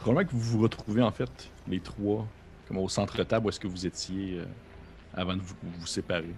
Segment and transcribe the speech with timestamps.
[0.00, 1.30] Probablement que vous vous retrouvez en fait,
[1.68, 2.26] les trois,
[2.66, 4.44] comme au centre-table où est-ce que vous étiez euh,
[5.14, 6.34] avant de vous, vous séparer.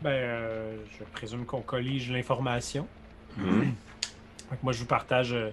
[0.00, 2.86] Ben, euh, je présume qu'on collige l'information.
[3.36, 3.74] Mhm.
[4.50, 5.50] Donc, moi, je vous partage euh,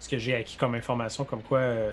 [0.00, 1.90] ce que j'ai acquis comme information, comme quoi euh,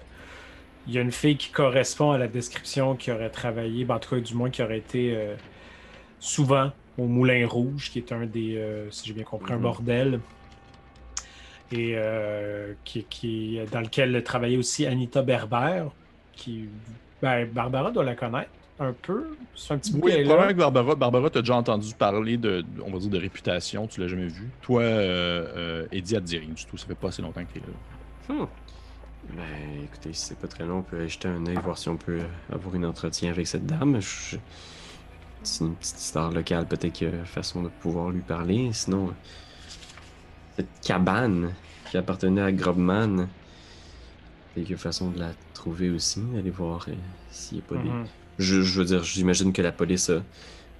[0.87, 3.99] il y a une fille qui correspond à la description qui aurait travaillé, ben, en
[3.99, 5.35] tout cas, du moins qui aurait été euh,
[6.19, 9.61] souvent au Moulin Rouge, qui est un des, euh, si j'ai bien compris, un Mhm.
[9.61, 10.19] bordel.
[11.71, 15.85] Et euh, qui, qui, dans lequel travaillait aussi Anita Berber,
[16.33, 16.65] qui.
[17.21, 19.35] Ben, Barbara doit la connaître un peu.
[19.55, 20.23] C'est un petit bout Oui, là.
[20.23, 23.99] probablement que Barbara, Barbara t'as déjà entendu parler de, on va dire, de réputation, tu
[23.99, 24.49] l'as jamais vu.
[24.61, 27.43] Toi, euh, euh, Eddie, elle te dit rien du tout, ça fait pas assez longtemps
[27.43, 28.33] que t'es là.
[28.35, 28.47] Hmm.
[29.35, 29.43] Ben,
[29.83, 31.97] écoutez, si c'est pas très long, on peut aller jeter un œil, voir si on
[31.97, 33.99] peut euh, avoir un entretien avec cette dame.
[34.01, 34.37] Je-
[35.43, 38.69] C'est une petite star locale, peut-être qu'il y a façon de pouvoir lui parler.
[38.73, 39.11] Sinon, euh,
[40.59, 41.53] cette cabane
[41.89, 43.29] qui appartenait à Grobman,
[44.57, 46.93] a façon de la trouver aussi, d'aller voir euh,
[47.31, 47.89] s'il n'y a pas des.
[47.89, 48.05] Mhm.
[48.39, 50.21] Je, je veux dire, j'imagine que la police a,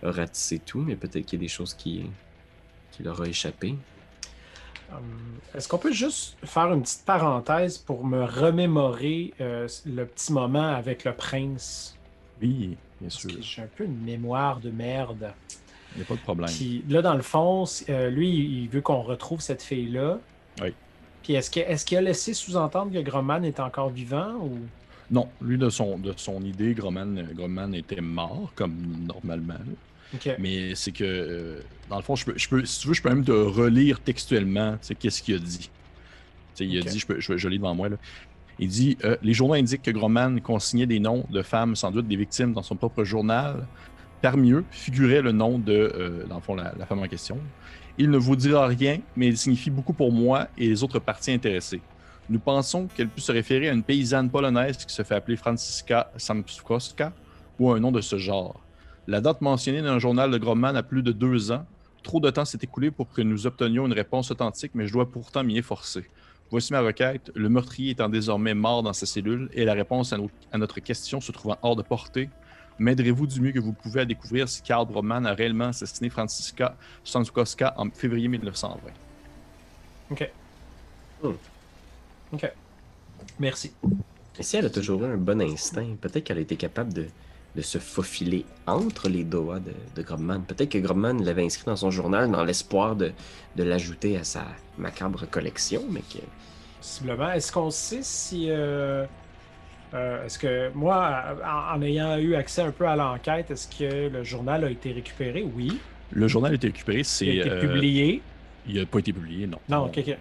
[0.04, 2.10] a ratissé tout, mais peut-être qu'il y a des choses qui,
[2.92, 3.76] qui leur a échappé.
[4.92, 10.34] Hum, Est-ce qu'on peut juste faire une petite parenthèse pour me remémorer euh, le petit
[10.34, 11.96] moment avec le prince?
[12.42, 15.34] Oui, bien Parce sûr, que j'ai un peu une mémoire de merde.
[15.96, 16.50] Il n'y a pas de problème.
[16.50, 20.20] Puis là, dans le fond, euh, lui, il veut qu'on retrouve cette fille-là.
[20.62, 20.74] Oui.
[21.24, 24.58] Puis est-ce qu'il a laissé sous-entendre que Gromman est encore vivant ou?
[25.12, 28.76] Non, lui, de son, de son idée, Gromman, Gromman était mort, comme
[29.08, 29.54] normalement.
[29.56, 29.74] là.
[30.14, 30.36] Ok.
[30.40, 33.02] Mais c'est que, euh, dans le fond, je peux, je peux, si tu veux, je
[33.02, 35.60] peux même te relire textuellement, qu'est-ce qu'il a dit.
[35.60, 35.70] Tu
[36.56, 37.98] sais, il a dit, je, peux, je, je lis devant moi, là.
[38.62, 42.08] Il dit euh, Les journaux indiquent que Gromman consignait des noms de femmes, sans doute
[42.08, 43.66] des victimes, dans son propre journal.
[44.22, 47.38] Parmi eux figurait le nom de, euh, dans le fond, la, femme en question.
[47.98, 51.32] Il ne vous dira rien, mais il signifie beaucoup pour moi et les autres parties
[51.32, 51.82] intéressées.
[52.30, 56.12] Nous pensons qu'elle peut se référer à une paysanne polonaise qui se fait appeler Franciska
[56.18, 57.14] Samskowska
[57.60, 58.62] ou un nom de ce genre.
[59.08, 61.66] La date mentionnée dans le journal de Gromman a plus de deux ans.
[62.04, 65.10] Trop de temps s'est écoulé pour que nous obtenions une réponse authentique, mais je dois
[65.10, 66.06] pourtant m'y efforcer.
[66.52, 67.32] Voici ma requête.
[67.36, 70.18] Le meurtrier étant désormais mort dans sa cellule et la réponse à,
[70.52, 72.30] à notre question se trouvant hors de portée,
[72.80, 76.78] m'aiderez-vous du mieux que vous pouvez à découvrir si Karl Gromman a réellement assassiné Franciska
[77.04, 78.92] Samskowska en février 1920?
[80.12, 80.34] Ok.
[81.24, 81.34] Hmm.
[82.32, 82.52] Ok.
[83.40, 83.74] Merci.
[84.38, 87.08] Et si elle a toujours eu un bon instinct, peut-être qu'elle a été capable de,
[87.56, 90.46] de se faufiler entre les doigts de, de Grobman.
[90.46, 93.14] Peut-être que Grobman l'avait inscrit dans son journal dans l'espoir de,
[93.56, 94.46] de l'ajouter à sa
[94.78, 96.20] macabre collection, mais que.
[96.80, 97.32] Possiblement.
[97.32, 98.48] Est-ce qu'on sait si.
[98.50, 99.06] euh,
[99.94, 104.10] euh, est-ce que moi, en, en ayant eu accès un peu à l'enquête, est-ce que
[104.10, 105.44] le journal a été récupéré?
[105.56, 105.80] Oui.
[106.12, 107.26] Le journal a été récupéré, c'est.
[107.28, 108.22] Il a été euh, publié?
[108.68, 109.60] Il n'a pas été publié, non.
[109.68, 110.18] Non, ok, ok.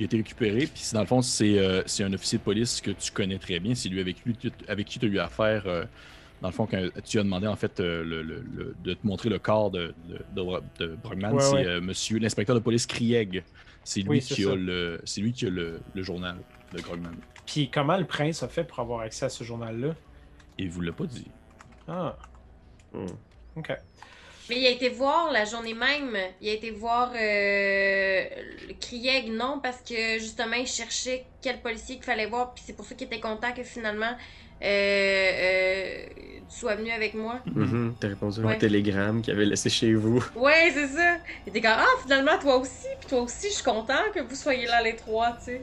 [0.00, 2.80] Il a été récupéré, puis dans le fond, c'est euh, c'est un officier de police
[2.80, 3.74] que tu connais très bien.
[3.74, 4.36] C'est lui avec, lui,
[4.68, 5.64] avec qui tu as eu affaire.
[5.66, 5.84] euh,
[6.40, 9.04] dans le fond, quand tu as demandé en fait euh, le- le- le- de te
[9.04, 11.66] montrer le corps de, de, de, de Brugman, Ouais, c'est ouais.
[11.66, 13.42] euh, monsieur l'inspecteur de police Krieg.
[13.82, 16.36] C'est lui, Oui, c'est qui a le, c'est lui qui a le, le journal
[16.72, 17.16] de Grogman.
[17.48, 19.94] Puis comment le prince a fait pour avoir accès à ce journal-là?
[20.58, 21.26] Et il vous l'a pas dit.
[21.88, 22.14] Ah,
[22.92, 23.06] Hmm.
[23.56, 23.70] ok.
[24.50, 26.16] Mais il a été voir la journée même.
[26.42, 28.24] Il a été voir euh,
[28.68, 32.52] le Krieg, non, parce que justement, il cherchait quel policier qu'il fallait voir.
[32.54, 34.12] Puis c'est pour ça qu'il était content que finalement,
[34.62, 36.06] euh, euh,
[36.50, 37.40] tu sois venu avec moi.
[37.46, 38.54] Mhm, T'as répondu à Ouais.
[38.54, 40.22] un télégramme qu'il avait laissé chez vous.
[40.36, 41.16] Ouais, c'est ça.
[41.46, 42.86] Il était comme, ah, finalement, toi aussi.
[43.00, 45.62] Puis toi aussi, je suis content que vous soyez là les trois, tu sais.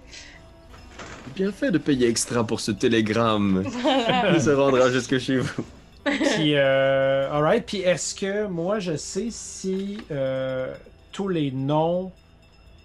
[1.35, 3.63] Bien fait de payer extra pour ce télégramme.
[4.33, 5.63] Il se rendra jusque chez vous.
[6.05, 7.65] Puis, euh, alright.
[7.65, 10.73] Puis, est-ce que moi, je sais si euh,
[11.11, 12.11] tous les noms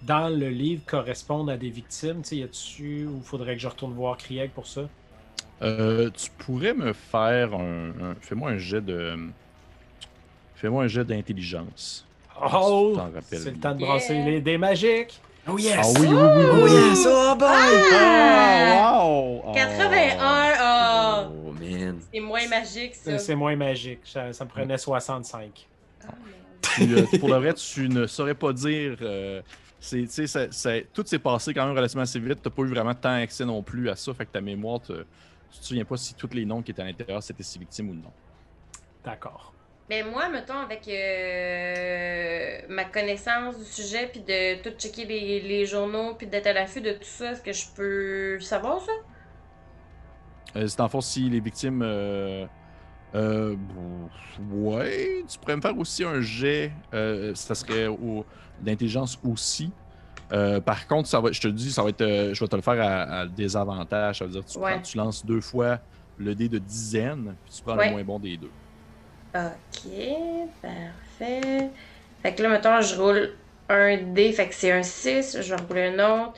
[0.06, 2.22] dans le livre correspondent à des victimes?
[2.22, 4.82] Tu sais, y a-tu ou faudrait que je retourne voir Krieg pour ça?
[5.62, 7.90] Euh, tu pourrais me faire un.
[7.90, 9.14] un- Fais-moi un jet de.
[10.54, 12.06] Fais-moi un jet d'intelligence.
[12.42, 12.96] Oh!
[13.30, 13.88] C'est le temps de Yeah.
[13.88, 15.20] brasser les dés magiques!
[15.52, 15.76] Oh yes!
[15.78, 16.46] Ah oui, oui, oui, oui.
[16.52, 16.70] Oh oui.
[16.72, 17.06] yes!
[17.06, 17.48] Oh boy!
[17.92, 19.42] Ah, wow!
[19.46, 19.52] Oh.
[19.52, 21.28] 81, ah!
[21.30, 21.98] Oh man.
[22.12, 23.18] C'est moins magique, ça.
[23.18, 24.00] C'est moins magique.
[24.04, 25.66] Ça, ça me prenait 65.
[26.02, 26.36] Ah, merde.
[26.62, 28.96] Tu, euh, pour le vrai, tu ne saurais pas dire.
[29.02, 29.42] euh,
[29.78, 32.42] c'est, tu sais, ça- ça- tout s'est passé quand même relativement assez vite.
[32.42, 34.12] Tu pas eu vraiment tant accès non plus à ça.
[34.14, 35.04] Fait que ta mémoire, te-
[35.52, 37.88] tu te souviens pas si tous les noms qui étaient à l'intérieur c'était ses victimes
[37.90, 38.12] ou non.
[39.04, 39.52] D'accord.
[39.90, 45.66] Ben moi, mettons, avec euh, ma connaissance du sujet, puis de tout checker les, les
[45.66, 48.92] journaux, puis d'être à l'affût de tout ça, est-ce que je peux savoir ça?
[50.54, 51.82] Euh, c'est en fond si les victimes.
[51.82, 52.46] Euh,
[53.16, 53.56] euh,
[54.52, 56.70] ouais, tu pourrais me faire aussi un jet.
[57.34, 58.24] ça serait au-
[58.60, 59.72] d'intelligence aussi.
[60.64, 62.80] Par contre, ça va, je te dis, ça va être, je vais te le faire
[62.80, 64.20] à, à désavantage.
[64.20, 64.74] Ça veut dire que tu, Ouais.
[64.74, 65.80] prends- tu lances deux fois
[66.16, 67.86] le dé de dizaine, puis tu prends Ouais.
[67.86, 68.50] le moins bon des deux.
[69.34, 69.90] Ok,
[70.62, 71.70] parfait.
[72.22, 73.34] Fait que là, mettons, je roule
[73.68, 75.40] un dé, fait que c'est un 6.
[75.42, 76.34] Je vais rouler un autre.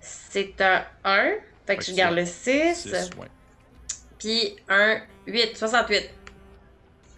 [0.00, 1.30] C'est un 1.
[1.66, 2.74] Fait que Fait je garde le 6.
[2.74, 3.28] Six, ouais.
[4.18, 5.98] Puis un 8, 68.
[6.00, 6.10] Puis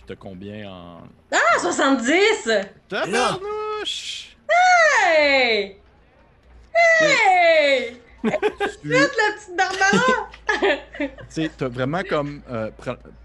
[0.06, 0.98] t'as combien en.
[1.32, 2.50] Ah, 70!
[2.88, 4.36] Tabarnouche!
[5.08, 5.76] Hey!
[7.00, 7.96] Hey!
[8.22, 8.30] Tu-
[8.88, 10.28] La petite Barbara!
[10.60, 12.70] Tu sais, t'as vraiment comme euh,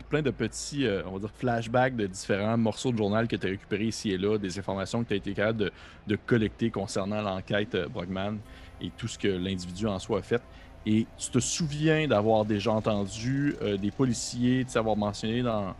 [0.10, 3.48] plein de petits, euh, on va dire, flashbacks de différents morceaux de journal que tu
[3.48, 5.72] as récupérés ici et là, des informations que tu as été capable
[6.08, 8.40] de, collecter concernant l'enquête euh, Brogman
[8.82, 10.42] et tout ce que l'individu en soi a fait.
[10.86, 15.76] Et tu te souviens d'avoir déjà entendu euh, des policiers, de savoir mentionné dans,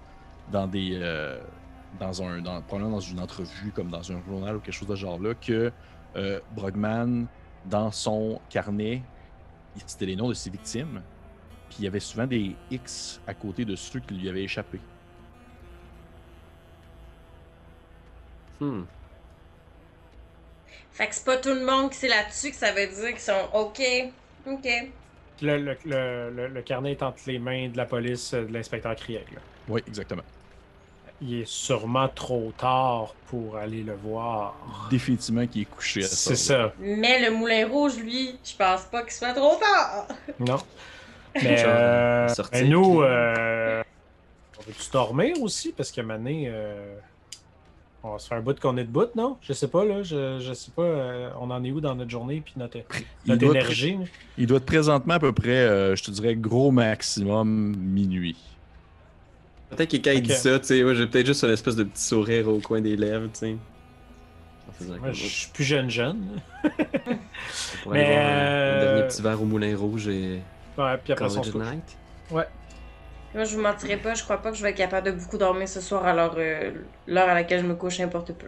[0.52, 0.92] dans des.
[0.94, 1.40] euh,
[2.00, 4.96] dans un, dans, probablement dans une entrevue, comme dans un journal ou quelque chose de
[4.96, 5.72] ce genre-là, que
[6.56, 7.26] Brogman,
[7.66, 9.02] dans son carnet,
[9.88, 11.02] c'était les noms de ses victimes.
[11.70, 14.80] Puis il y avait souvent des X à côté de ceux qui lui avaient échappé.
[18.60, 18.84] Hmm.
[20.92, 23.20] Fait que c'est pas tout le monde qui c'est là-dessus que ça veut dire qu'ils
[23.20, 23.82] sont OK.
[24.48, 24.68] OK.
[25.42, 28.52] Le, le, le, le- le carnet est entre les mains de la police, euh, de
[28.52, 29.24] l'inspecteur Krieg.
[29.34, 29.40] là.
[29.70, 30.24] Oui, exactement.
[31.22, 34.56] Il est sûrement trop tard pour aller le voir.
[34.90, 36.16] Définitivement qui est couché à ça.
[36.16, 36.74] C'est ça.
[36.80, 40.08] Mais le Moulin Rouge, lui, je pense pas qu'il soit trop tard.
[40.40, 40.58] Non.
[41.36, 43.82] Mais, euh, sortir, mais nous, euh,
[44.60, 45.72] on veut-tu dormir aussi?
[45.72, 46.96] Parce qu'à euh,
[48.04, 49.38] on va se faire un bout qu'on est debout, non?
[49.42, 50.04] Je sais pas, là.
[50.04, 50.82] Je, je sais pas.
[50.84, 53.98] euh, on en est où dans notre journée puis notre, Il notre doit, énergie?
[54.38, 58.38] il doit être présentement à peu près, euh, je te dirais, gros maximum minuit.
[59.70, 61.84] Peut-être que quand il dit ça, tu sais, moi j'ai peut-être juste une espèce de
[61.84, 63.56] petit sourire au coin des lèvres, tu sais.
[64.88, 66.40] Moi, je suis plus jeune jeune.
[67.84, 70.40] Pour Mais, aller voir un, un euh, dernier petit verre au moulin rouge et
[70.80, 71.28] Ouais, puis après.
[71.54, 71.98] Night.
[72.32, 75.38] Moi, je vous mentirai pas, je crois pas que je vais être capable de beaucoup
[75.38, 76.72] dormir ce soir, alors euh,
[77.06, 78.48] l'heure à laquelle je me couche importe peu.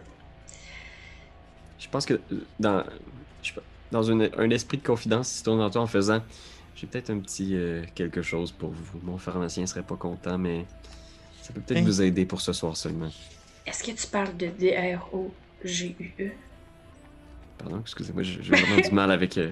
[1.78, 2.20] Je pense que
[2.58, 2.82] dans,
[3.42, 3.62] je sais pas,
[3.92, 6.20] dans une- un esprit de confidence, si tourne en toi en faisant,
[6.74, 8.98] j'ai peut-être un petit euh, quelque chose pour vous.
[9.04, 10.64] Mon pharmacien serait pas content, mais
[11.42, 11.84] ça peut peut-être Hein?
[11.84, 13.10] vous aider pour ce soir seulement.
[13.66, 16.30] Est-ce que tu parles de D-R-O-G-U-E?
[17.58, 19.50] Pardon, excusez-moi, j'ai j'ai vraiment du mal avec euh,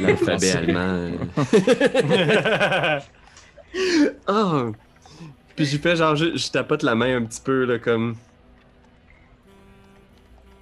[0.00, 1.10] l'alphabet allemand.
[4.26, 4.66] Ah!
[5.54, 8.16] Puis j'ai fait genre, je, je tapote la main un petit peu, là, comme.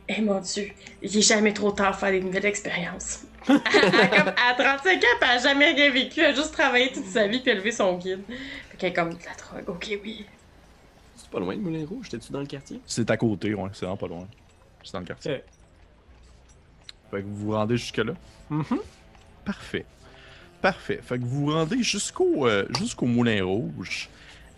[0.09, 0.69] Eh mon dieu,
[1.03, 3.23] il est jamais trop tard pour faire des nouvelles expériences.
[3.49, 6.91] à, à- comme- à 35 ans, elle a jamais rien vécu, elle a juste travaillé
[6.93, 8.21] toute sa vie puis élevé son guide.
[8.71, 10.27] Fait qu'elle est comme de la drogue, ok, oui.
[11.17, 12.81] C'est pas loin le Moulin Rouge, t'es-tu dans le quartier?
[12.87, 14.27] C'est à côté, ouais, c'est vraiment pas loin.
[14.83, 15.35] C'est dans le quartier.
[15.37, 15.43] Ok.
[17.11, 18.13] Fait que vous vous rendez jusque-là?
[18.51, 18.65] Mhm.
[19.45, 19.85] Parfait.
[20.63, 21.01] Parfait.
[21.03, 24.09] Fait que vous vous rendez jusqu'au euh, jusqu'au Moulin Rouge.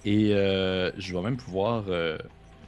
[0.05, 1.85] Et euh, je vais même pouvoir.
[1.89, 2.17] euh,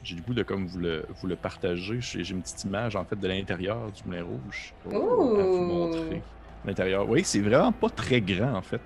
[0.03, 1.99] j'ai le goût de comme vous le, vous le partager.
[2.01, 4.73] J'ai une petite image en fait de l'intérieur du Moulin Rouge.
[4.87, 6.23] à vous montrer.
[6.65, 7.09] L'intérieur.
[7.09, 8.81] Oui, c'est vraiment pas très grand en fait.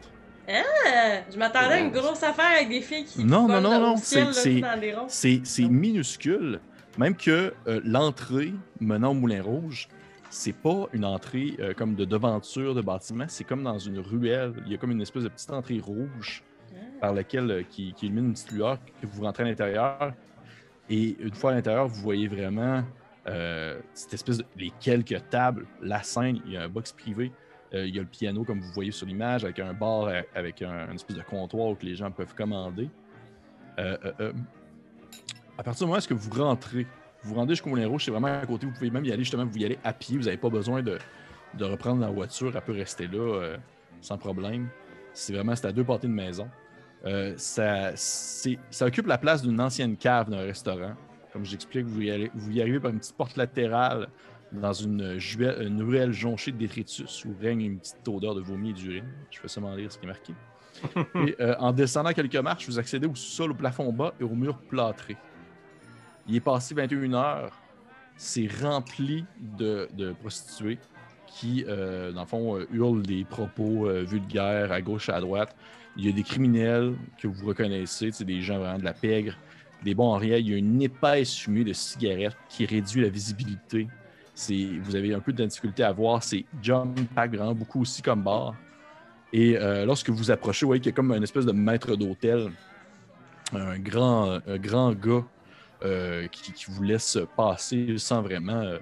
[0.48, 3.96] Ah, je m'attendais à une grosse affaire avec des filles qui Non, non, non, non,
[3.96, 6.60] c'est- minuscule.
[6.98, 7.54] Même que
[7.84, 9.88] l'entrée menant au Moulin Rouge,
[10.32, 14.54] c'est pas une entrée euh, comme de devanture de bâtiment, c'est comme dans une ruelle.
[14.64, 16.42] Il y a comme une espèce de petite entrée rouge
[17.02, 20.14] par laquelle euh, qui, qui illumine une petite lueur que vous rentrez à l'intérieur.
[20.88, 22.82] Et une fois à l'intérieur, vous voyez vraiment
[23.28, 27.30] euh, cette espèce de les quelques tables, la scène, il y a un box privé,
[27.74, 30.88] il y a le piano comme vous voyez sur l'image, avec un bar, avec un,
[30.88, 32.90] une espèce de comptoir où que les gens peuvent commander.
[33.78, 36.86] À partir du moment où est-ce que vous rentrez,
[37.22, 39.22] vous vous rendez jusqu'au Moulin Rouge, c'est vraiment à côté, vous pouvez même y aller
[39.24, 40.98] justement, vous y allez à pied, vous n'avez pas besoin de,
[41.54, 43.56] de reprendre la voiture, elle peut rester là euh,
[44.00, 44.68] sans problème.
[45.12, 46.48] C'est vraiment, c'est à deux pâtés de maison.
[47.04, 50.94] Euh, ça, ça occupe la place d'une ancienne cave d'un restaurant.
[51.32, 54.08] Comme j'explique, vous, y allez- vous y arrivez par une petite porte latérale
[54.52, 58.70] dans une, juelle- une ruelle jonchée de détritus où règne une petite odeur de vomi
[58.70, 59.04] et d'urine.
[59.30, 60.34] Je fais seulement lire ce qui est marqué.
[61.26, 64.30] et euh, en descendant quelques marches, vous accédez au sol, au plafond bas et au
[64.34, 65.16] mur plâtré.
[66.28, 67.52] Il est passé 21 heures.
[68.16, 69.88] C'est rempli de,
[70.20, 70.78] prostituées
[71.26, 75.20] qui, euh, dans le fond, euh, hurlent des propos euh, vulgaires à gauche et à
[75.20, 75.56] droite.
[75.96, 79.34] Il y a des criminels que vous reconnaissez, des gens vraiment de la pègre,
[79.82, 80.36] des bons en rien.
[80.36, 83.88] Il y a une épaisse fumée de cigarettes qui réduit la visibilité.
[84.82, 86.22] Vous avez un peu de difficulté à voir.
[86.22, 88.54] C'est jump pack vraiment beaucoup aussi comme bar.
[89.34, 92.50] Et lorsque vous approchez, vous voyez qu'il y a comme une espèce de maître d'hôtel,
[93.52, 95.24] un grand, un grand gars
[95.84, 98.78] euh, qui, vous laisse passer sans vraiment, euh,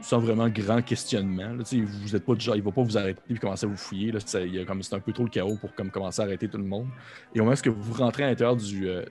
[0.00, 1.54] sans vraiment grand questionnement.
[1.56, 4.12] Vous êtes pas du genre, il va pas vous arrêter et commencer à vous fouiller.
[4.24, 6.88] C'est un peu trop le chaos pour comme, commencer à arrêter tout le monde.
[7.34, 9.04] Et au moment où vous rentrez à l'intérieur du, euh,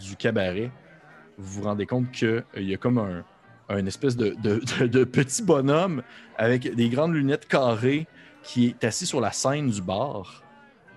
[0.00, 0.72] du, cabaret,
[1.36, 2.98] vous vous rendez compte qu'il y a comme
[3.68, 6.02] un, espèce de, de- petit bonhomme
[6.36, 8.08] avec des grandes lunettes carrées
[8.42, 10.42] qui est assis sur la scène du bar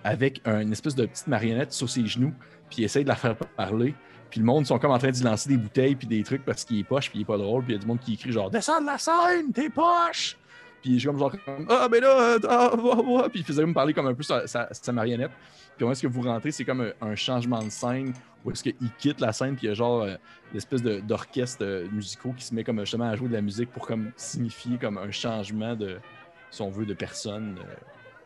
[0.02, 2.34] avec un- une espèce de petite marionnette sur ses genoux,
[2.68, 3.94] puis essaye de la faire parler.
[4.32, 6.64] Puis le monde sont comme en train d'y lancer des bouteilles puis des trucs parce
[6.64, 7.64] qu'il est poche puis il est pas drôle.
[7.64, 10.38] Puis il y a du monde qui crie genre Descends de la scène, t'es poche!
[10.80, 11.32] Puis je suis comme genre
[11.68, 13.28] Ah ben là, euh, ah, ah, ah.
[13.28, 15.30] puis il faisait me parler comme un peu sa, sa- sa marionnette.
[15.76, 18.74] Puis est-ce que vous rentrez, c'est comme un, un changement de scène où est-ce qu'il
[18.98, 20.14] quitte la scène puis il y a genre euh,
[20.54, 23.70] l'espèce de- d'orchestre euh, musicaux qui se met comme justement à jouer de la musique
[23.70, 25.98] pour comme signifier comme un changement de,
[26.50, 27.74] si on veut, de personne, euh,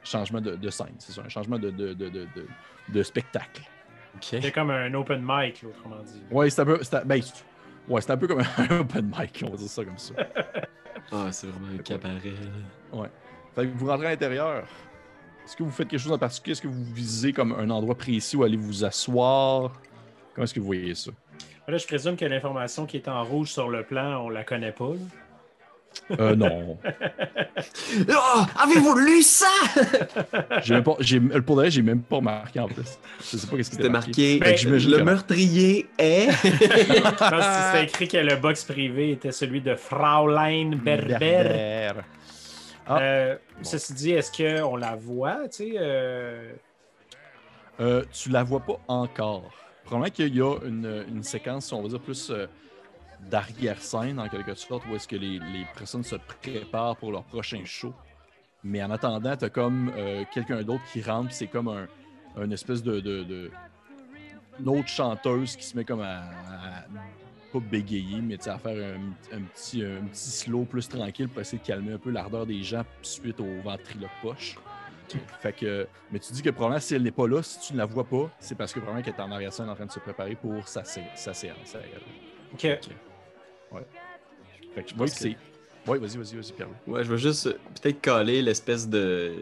[0.04, 2.46] changement de, de scène, c'est ça, un changement de, de, de, de, de-
[2.88, 3.62] de spectacle.
[4.16, 4.40] Ok.
[4.42, 6.22] C'est comme un open mic, autrement dit.
[6.30, 6.78] Ouais, c'est un peu.
[6.82, 7.44] c'est un- ben, c'est-
[7.88, 10.14] ouais, c'est un peu comme un open mic, on va dire ça comme ça.
[11.12, 12.18] Ah, c'est vraiment un cabaret.
[12.92, 13.08] là.
[13.54, 14.64] Fait que vous rentrez à l'intérieur.
[15.44, 16.52] Est-ce que vous faites quelque chose en particulier?
[16.52, 19.80] Est-ce que vous visez comme un endroit précis où allez vous asseoir?
[20.34, 21.12] Comment est-ce que vous voyez ça?
[21.68, 24.72] Là, je présume que l'information qui est en rouge sur le plan, on la connaît
[24.72, 24.88] pas.
[24.88, 24.96] là.
[26.18, 26.78] Euh, non.
[28.10, 29.46] Oh, avez-vous lu ça?
[30.62, 30.96] J'ai même pas.
[31.00, 32.98] J'ai, le pour j'ai même pas remarqué en plus.
[33.20, 34.38] Je sais pas qu'est-ce qui C'était marqué.
[34.38, 36.30] Que j'imagine le meurtrier est.
[36.44, 41.16] Je pense que c'était écrit que le box privé était celui de Fraulein Berber.
[41.18, 41.92] Berber.
[42.86, 42.98] Ah.
[43.00, 45.72] Euh, Ceci dit, est-ce qu'on la voit, tu sais?
[45.78, 46.52] euh,
[47.80, 49.50] Euh, tu la vois pas encore.
[49.84, 52.46] Probablement qu'il y a une, une séquence, on va dire, plus euh,
[53.30, 57.62] d'arrière-scène, en quelque sorte, où est-ce que les, les personnes se préparent pour leur prochain
[57.64, 57.92] show.
[58.64, 61.86] Mais en attendant, t'as comme euh, quelqu'un d'autre qui rentre, c'est comme un,
[62.42, 63.50] une espèce de, de, de-
[64.58, 66.84] une autre chanteuse qui se met comme à, à-
[67.52, 71.58] pas bégayer, mais à faire un, un petit, un petit slow plus tranquille pour essayer
[71.58, 74.56] de calmer un peu l'ardeur des gens suite au ventriloque poche.
[75.40, 77.78] Fait que, mais tu dis que probablement si elle n'est pas là, si tu ne
[77.78, 80.00] la vois pas, c'est parce que probablement qu'elle est en arrière-scène en train de se
[80.00, 81.76] préparer pour sa, sé- sa séance.
[81.76, 82.00] elle.
[83.80, 84.74] Ok.
[84.74, 85.36] Fait que je que c'est.
[85.86, 86.68] Oui, vas-y, vas-y, vas-y, Pierre.
[86.86, 89.34] Ouais, je vais juste euh, peut-être coller l'espèce de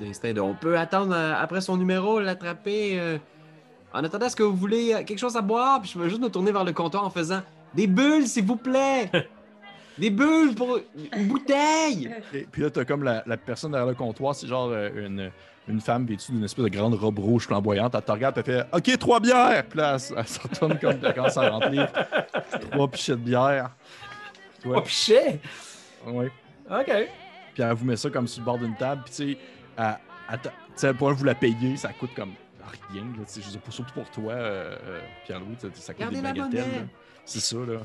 [0.00, 2.98] d'instinct de on peut attendre euh, après son numéro, l'attraper.
[2.98, 3.18] euh,
[3.92, 5.80] En attendant, est-ce que vous voulez quelque chose à boire?
[5.80, 7.42] Puis je vais juste me tourner vers le comptoir en faisant
[7.74, 9.10] des bulles, s'il vous plaît!
[9.98, 10.78] des bulles pour
[11.14, 12.10] une bouteille!
[12.32, 15.30] Et puis là, t'as comme la, la personne derrière le comptoir, c'est genre euh, une,
[15.68, 17.94] une femme vêtue d'une espèce de grande robe rouge flamboyante.
[17.94, 19.64] Elle te regarde, elle fait OK, trois bières!
[19.68, 21.88] Puis là, elle, elle se retourne comme elle commence à remplir
[22.70, 23.70] trois pichets de bière.
[24.60, 25.40] Oh, Toi, pichet!
[26.06, 26.30] ouais.
[26.70, 26.92] Ok.
[27.54, 29.02] Puis elle vous met ça comme sur le bord d'une table.
[29.04, 29.38] Puis tu sais,
[30.42, 32.32] tu sais, pour vous la payer, ça coûte comme
[32.90, 33.02] rien.
[33.02, 36.16] Là, tu sais, je sais pas, surtout pour toi, euh, euh, Pierre-Louis, ça coûte Gardez
[36.16, 36.88] des la bagatelles.
[37.24, 37.80] C'est ça, là.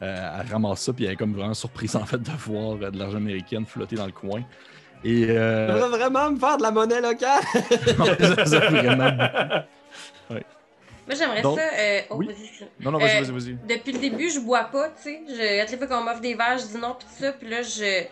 [0.00, 2.90] Euh, elle ramasse ça, puis elle est comme vraiment surprise en fait de voir euh,
[2.90, 4.42] de l'argent américain flotter dans le coin.
[5.04, 7.42] Et Je euh, voudrais vraiment me faire de la monnaie locale!
[8.36, 10.40] ça, ça vraiment beaucoup.
[11.06, 11.64] Moi, j'aimerais Donc, ça.
[11.64, 12.26] euh, oh, oui.
[12.26, 12.68] vas-y.
[12.84, 13.58] Non, non, vas-y, Euh, vas-y, vas-y.
[13.78, 15.20] Depuis le début, je bois pas, tu sais.
[15.26, 17.32] Je- À toutes les fois qu'on m'offre des verres, je dis non, pis tout ça.
[17.32, 18.04] Puis là, je.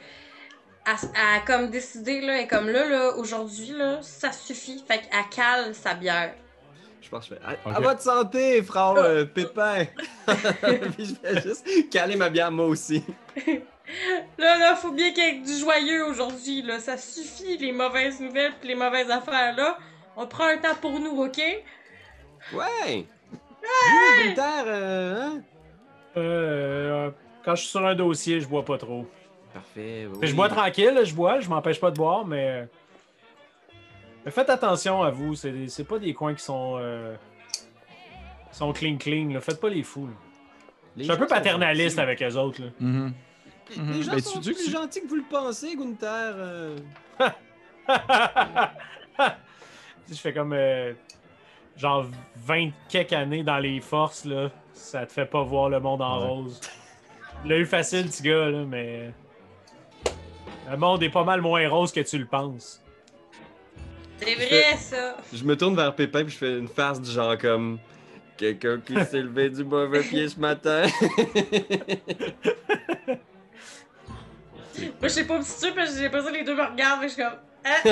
[0.87, 4.83] A comme décidé, là, est comme là, là, aujourd'hui, là, ça suffit.
[4.89, 6.33] Fait qu'elle cale sa bière.
[7.03, 7.77] Je pense que je fais à, Ok.
[7.77, 9.85] à votre santé, frère euh, Pépin!
[10.97, 13.03] Puis je vais juste caler ma bière moi aussi.
[14.39, 16.79] Là, là, faut bien qu'il y ait du joyeux aujourd'hui, là.
[16.81, 19.79] Ça suffit, les mauvaises nouvelles pis les mauvaises affaires, là.
[20.17, 21.41] On prend un temps pour nous, OK?
[22.53, 23.07] Ouais!
[23.63, 25.41] Vous, Gunther, euh, hein?
[26.17, 27.11] Euh,
[27.45, 29.07] quand je suis sur un dossier, je bois pas trop.
[29.53, 30.09] Parfait.
[30.23, 32.67] Je bois tranquille, je bois, je m'empêche pas de boire, mais.
[34.25, 36.77] mais faites attention à vous, c'est pas des coins qui sont.
[36.79, 37.15] euh,
[38.53, 39.41] sont clean clean, là.
[39.41, 40.07] Faites pas les fous.
[40.07, 40.13] là.
[40.97, 42.69] Je suis un peu paternaliste avec eux autres, là.
[42.81, 43.13] Mhm.
[43.71, 43.93] Les, Mhm.
[43.93, 46.35] les gens Ben, sont tu plus que tu- gentils que vous le pensez, Gunther.
[46.37, 46.77] euh.
[50.09, 50.53] je fais comme.
[50.53, 50.93] euh,
[51.77, 52.07] genre
[52.37, 54.51] 20 quelques années dans les forces, là.
[54.73, 56.29] Ça te fait pas voir le monde en Ouais.
[56.29, 56.61] rose.
[57.45, 59.13] Il l'a eu facile, petit gars, là, mais.
[60.71, 62.83] Le monde est pas mal moins rose que tu le penses.
[64.19, 65.17] C'est vrai, ça.
[65.33, 67.79] Je me tourne vers Pépin puis je fais une face du genre comme
[68.37, 70.87] quelqu'un qui s'est levé du mauvais pied ce matin.
[74.81, 77.05] Moi, je sais pas où c'est parce que j'ai pas ça, les deux me regardent,
[77.05, 77.33] et je suis comme.
[77.67, 77.91] Euh,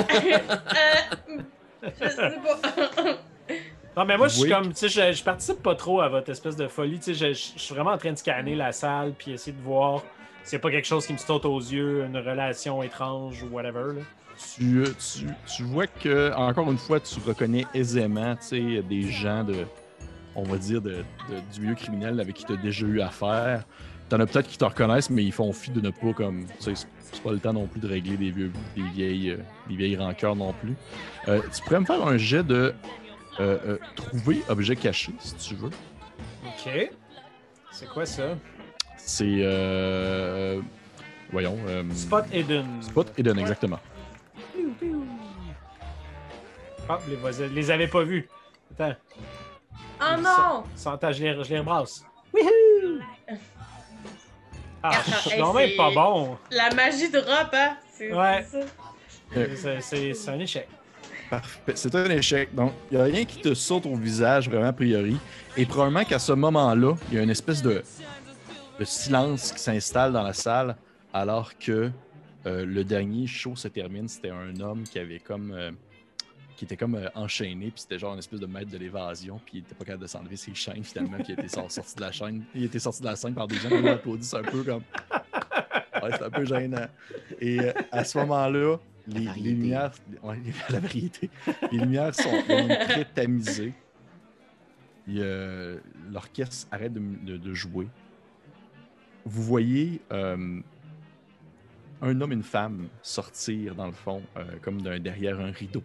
[1.83, 3.17] euh, je sais pas.
[3.97, 6.29] Non, mais moi, je suis comme, tu sais, je, je participe pas trop à votre
[6.29, 6.99] espèce de folie.
[6.99, 10.03] Tu sais, je, suis vraiment en train de scanner la salle puis essayer de voir
[10.43, 13.47] s'il n'y a pas quelque chose qui me saute aux yeux, une relation étrange ou
[13.47, 13.95] whatever.
[13.95, 14.01] Là.
[14.55, 19.03] Tu, euh, tu, tu vois que, encore une fois, tu reconnais aisément tu sais, des
[19.03, 19.65] gens de,
[20.35, 20.97] on va dire, de,
[21.29, 23.63] de- du milieu criminel avec qui tu as déjà eu affaire.
[24.09, 26.45] T'en as peut-être qui te reconnaissent, mais ils font fi de ne pas comme.
[26.59, 26.73] C'est
[27.23, 29.37] pas le temps non plus de régler des, vieux, des, vieilles, euh,
[29.69, 30.75] des vieilles rancœurs non plus.
[31.27, 32.73] Euh, tu pourrais me faire un jet de
[33.39, 35.69] euh, euh, trouver objet caché, si tu veux.
[36.45, 36.89] Ok.
[37.71, 38.35] C'est quoi ça?
[38.97, 39.39] C'est.
[39.41, 40.61] Euh,
[41.31, 41.57] voyons.
[41.67, 42.65] euh, Spot Hidden.
[42.81, 43.79] Spot Hidden, exactement.
[46.87, 48.29] Ah, les, voisins- les avais pas vus.
[48.77, 48.95] Attends.
[50.01, 50.63] Oh non!
[50.75, 51.61] Santa, je les, je les!
[54.93, 56.37] Ah, suis Hey, non même c'est- pas bon.
[56.51, 57.77] La magie drop, hein?
[57.93, 58.45] C'est Ouais.
[58.49, 58.67] c'est ça.
[59.33, 60.67] C'est- C'est c'est un échec.
[61.29, 61.73] Parfait.
[61.75, 62.53] C'est un échec.
[62.53, 65.17] Donc, il n'y a rien qui te saute au visage, vraiment, a priori.
[65.57, 67.83] Et probablement qu'à ce moment-là, il y a une espèce de,
[68.79, 70.75] de silence qui s'installe dans la salle,
[71.13, 71.89] alors que
[72.45, 74.07] euh, le dernier show se termine.
[74.07, 75.51] C'était un homme qui avait comme.
[75.51, 75.71] euh,
[76.55, 79.55] qui était comme euh, enchaîné, puis c'était genre une espèce de maître de l'évasion, puis
[79.55, 82.01] il était pas capable de s'enlever ses chaînes finalement, puis il était sor- sorti de
[82.01, 82.43] la chaîne.
[82.55, 84.83] Il était sorti de la scène par des gens qui l'applaudissent un peu comme.
[86.03, 86.87] Ouais, c'est un peu gênant.
[87.41, 89.91] Et euh, à ce moment-là, les, lumières.
[90.23, 91.29] Ouais, la variété.
[91.71, 93.73] Les lumières sont très tamisées.
[95.09, 95.79] Euh,
[96.11, 97.87] L'orchestre arrête de, de- de jouer.
[99.25, 100.59] Vous voyez euh,
[102.01, 105.83] un homme et une femme sortir, dans le fond, euh, comme derrière un rideau.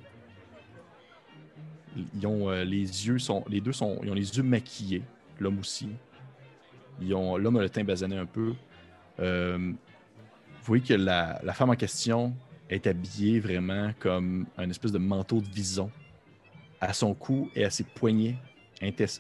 [1.97, 3.45] Ils ont euh, les yeux sont.
[3.49, 3.99] Les deux sont.
[4.03, 5.03] Ils ont les yeux maquillés.
[5.39, 5.89] L'homme aussi.
[7.01, 7.37] Ils ont.
[7.37, 8.55] L'homme a le teint basané un peu.
[9.19, 12.35] Euh, vous voyez que la, femme en question
[12.69, 15.91] est habillée vraiment comme un espèce de manteau de vison.
[16.81, 18.37] À son cou et à ses poignets,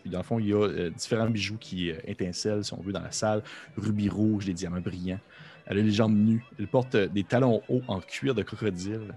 [0.06, 3.02] dans le fond, il y a euh, différents bijoux qui étincellent, si on veut, dans
[3.02, 3.42] la salle.
[3.76, 5.20] Rubis rouge, des diamants brillants.
[5.66, 6.42] Elle a les jambes nues.
[6.58, 9.14] Elle porte des talons hauts en cuir de crocodile.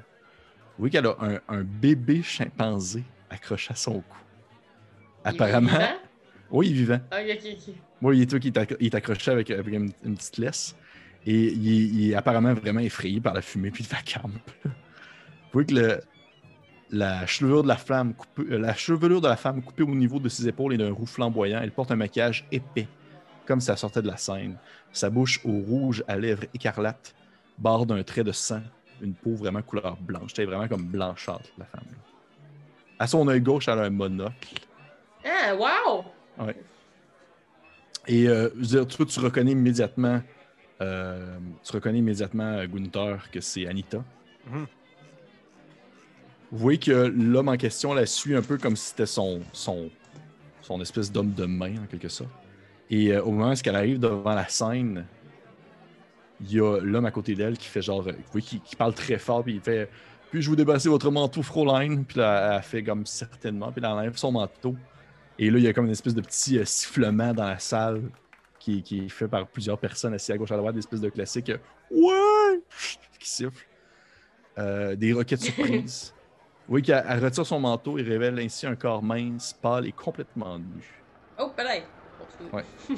[0.77, 4.17] Vous voyez qu'elle a un bébé chimpanzé accroché à son cou.
[5.25, 5.69] Il est Apparemment.
[5.69, 5.93] vivant?
[6.51, 6.99] Oui, il est vivant.
[7.11, 7.75] Ok, ok, ok.
[8.01, 10.37] Moi, il est, toi qui est accro- il est accroché avec, avec une, une petite
[10.37, 10.75] laisse.
[11.25, 14.33] Et il est, il est apparemment vraiment effrayé par la fumée puis le vacarme.
[14.65, 14.71] Vous
[15.53, 16.01] voyez que le-
[16.91, 20.19] la, chevelure de la, flamme coupée- euh, la chevelure de la femme coupée au niveau
[20.19, 22.87] de ses épaules et d'un roux flamboyant, elle porte un maquillage épais,
[23.47, 24.57] comme si elle sortait de la scène.
[24.91, 27.15] Sa bouche au rouge à lèvres écarlates,
[27.57, 28.61] barre d'un trait de sang,
[29.01, 30.37] une peau vraiment couleur blanche.
[30.37, 31.85] Est vraiment comme blanchâtre, la femme.
[31.89, 31.97] là.
[33.03, 34.53] À son œil gauche, elle a un monocle.
[35.25, 36.05] Ah, wow!
[38.07, 40.21] Et euh, je veux dire, toi, tu reconnais immédiatement,
[40.79, 44.05] euh, tu reconnais immédiatement euh, Gunther que c'est Anita.
[44.49, 44.67] Mhm.
[46.53, 49.89] Vous voyez que l'homme en question la suit un peu comme si c'était son, son,
[50.61, 52.31] son espèce d'homme de main, en quelque sorte.
[52.89, 55.05] Et euh, au moment où elle arrive devant la scène,
[56.39, 58.93] il y a l'homme à côté d'elle qui fait genre, vous voyez, qui, qui parle
[58.93, 59.89] très fort, puis il fait
[60.33, 64.17] Puis-je vous débasser votre manteau, Fräulein Puis là, elle fait comme certainement, puis elle enlève
[64.17, 64.75] son manteau.
[65.37, 68.01] Et là, il y a comme une espèce de petit euh, sifflement dans la salle
[68.57, 71.09] qui, qui est fait par plusieurs personnes assises à gauche à droite, des espèces de
[71.09, 71.59] classiques euh,
[71.91, 72.63] Ouais
[73.19, 73.67] qui sifflent.
[74.57, 76.15] Euh, des roquettes surprises.
[76.69, 80.57] Oui, qu'elle elle retire son manteau et révèle ainsi un corps mince, pâle et complètement
[80.57, 81.03] nu.
[81.37, 81.85] Oh, peut-être.
[82.53, 82.63] Ouais.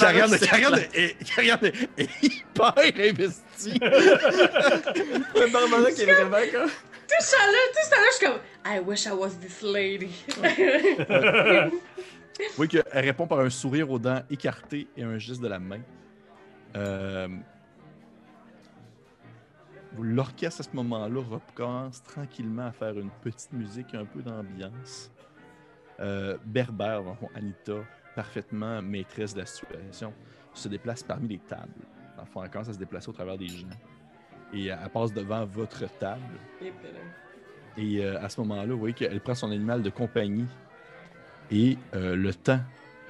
[0.00, 0.32] Regarde,
[0.94, 3.78] est- qui regarde est- est hyper investi.
[3.80, 6.70] Le Barbara qui est vraiment comme.
[7.08, 10.10] Tout ça là, tout ça là, je suis comme I wish I was this lady.
[12.38, 15.58] Vous voyez qu'elle répond par un sourire aux dents écartées et un geste de la
[15.58, 15.80] main.
[16.74, 17.28] Euh,
[20.00, 25.10] L'orchestre à ce moment-là recommence tranquillement à faire une petite musique, un peu d'ambiance.
[26.02, 27.74] Euh, Berbère, dans le fond, Anita,
[28.14, 30.12] parfaitement maîtresse de la situation,
[30.54, 31.70] se déplace parmi les tables.
[32.16, 33.66] Dans le fond, elle commence à se déplacer au travers des gens.
[34.52, 36.20] Et elle passe devant votre table.
[37.76, 40.46] Et euh, à ce moment-là, vous voyez qu'elle prend son animal de compagnie.
[41.50, 42.60] Et euh, le temps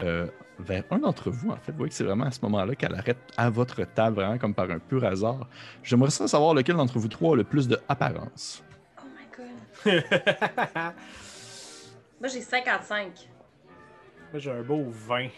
[0.01, 0.27] euh,
[0.59, 2.95] vers un d'entre vous, en fait, vous voyez que c'est vraiment à ce moment-là qu'elle
[2.95, 5.49] arrête à votre table, vraiment comme par un pur hasard.
[5.83, 8.63] J'aimerais savoir lequel d'entre vous trois a le plus de apparence.
[8.99, 10.03] Oh my god.
[12.23, 13.29] Moi j'ai 55.
[14.31, 15.29] Moi, j'ai un beau 20.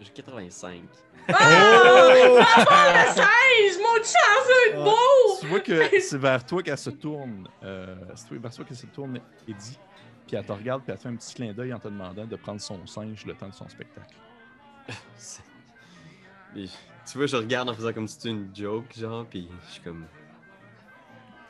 [0.00, 0.80] J'ai 85.
[1.28, 1.32] Oh!
[1.34, 3.78] Ah, le singe!
[3.82, 4.82] Mon chanceux est Ah.
[4.82, 5.38] beau!
[5.40, 7.46] Tu vois que c'est vers toi qu'elle se tourne.
[7.62, 9.78] Euh, c'est vers toi qu'elle se tourne, Eddie.
[10.26, 12.24] Puis elle te regarde, puis elle te fait un petit clin d'œil en te demandant
[12.24, 14.16] de prendre son singe le temps de son spectacle.
[16.54, 19.82] Tu vois, je regarde en faisant comme si c'était une joke, genre, puis je suis
[19.82, 20.06] comme.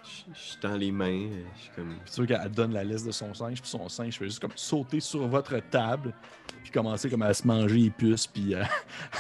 [0.05, 1.95] Je je tends les mains, euh, je suis comme.
[2.05, 4.41] Puis tu vois qu'elle donne la laisse de son singe, puis son singe fait juste
[4.41, 6.12] comme sauter sur votre table,
[6.62, 8.65] puis commencer comme à se manger les puces, puis euh,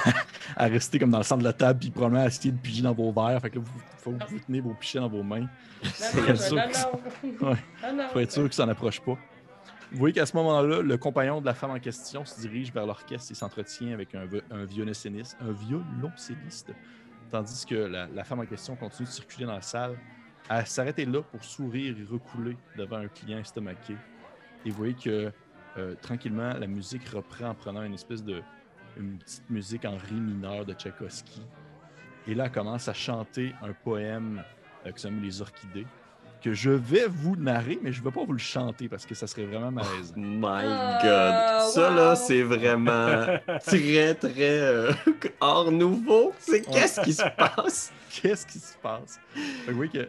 [0.56, 2.82] à rester comme dans le centre de la table, puis probablement à essayer de piger
[2.82, 3.40] dans vos verres.
[3.40, 5.40] Fait que là, vous, faut que vous tenez vos pichets dans vos mains.
[5.40, 5.48] Non,
[5.82, 7.50] Faut non, être sûr non, que- non.
[7.50, 8.08] Ouais.
[8.12, 9.16] Faut être sûr que ça n'approche pas.
[9.92, 12.86] Vous voyez qu'à ce moment-là, le compagnon de la femme en question se dirige vers
[12.86, 16.72] l'orchestre et s'entretient avec un, un violoncelliste, un violoncelliste,
[17.30, 19.96] tandis que la, la femme en question continue de circuler dans la salle.
[20.54, 23.96] Elle s'arrêter là pour sourire et recouler devant un client estomaqué.
[24.66, 25.32] Et vous voyez que
[25.78, 28.42] euh, tranquillement, la musique reprend en prenant une espèce de
[28.98, 31.40] une petite musique en ré mineur de Tchaïkovski.
[32.26, 34.42] Et là, elle commence à chanter un poème
[34.84, 35.86] euh, qui s'appelle Les Orchidées,
[36.42, 39.14] que je vais vous narrer, mais je ne vais pas vous le chanter parce que
[39.14, 40.14] ça serait vraiment malaisant.
[40.16, 41.70] My Oh, God.
[41.70, 44.92] Ça, là, c'est vraiment très, très euh,
[45.40, 46.32] hors nouveau.
[46.38, 47.92] C'est qu'est-ce qui se passe?
[48.10, 49.18] Qu'est-ce qui se passe?
[49.66, 50.08] Vous voyez que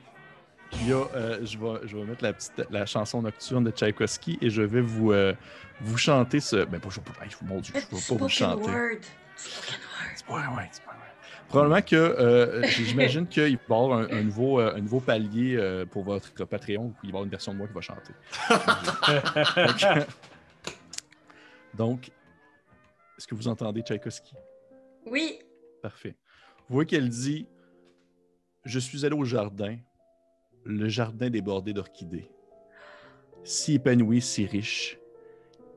[0.82, 3.72] il y a, euh, je, vais, je vais mettre la, petite, la chanson nocturne de
[3.72, 5.34] Tchaïkovski et je vais vous, euh,
[5.82, 6.66] vous chanter ce.
[6.66, 7.00] Ben, pas, je,
[7.46, 8.64] mon Dieu, je ne vais pas vous chanter.
[8.70, 8.70] word.
[8.70, 9.00] Spoken word.
[10.16, 11.00] C'est pas- ouais, c'est pas vrai.
[11.50, 15.86] Probablement que euh, j'imagine qu'il va y avoir un, un nouveau, un nouveau palier euh,
[15.86, 18.14] pour votre Patreon, où il va y avoir une version de moi qui va chanter.
[18.50, 20.08] Donc,
[21.76, 22.12] Donc,
[23.18, 24.36] est-ce que vous entendez Tchaïkovski?
[25.06, 25.40] Oui.
[25.82, 26.16] Parfait.
[26.70, 27.48] Vous voyez qu'elle dit
[28.66, 29.78] Je suis allé au jardin,
[30.66, 32.30] le jardin débordé d'orchidées.
[33.44, 35.00] Si épanoui, si riche,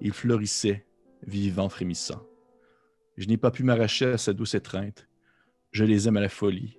[0.01, 0.87] il fleurissait,
[1.27, 2.23] vivant, frémissant.
[3.17, 5.09] Je n'ai pas pu m'arracher à sa douce étreinte.
[5.73, 6.79] Je les aime à la folie.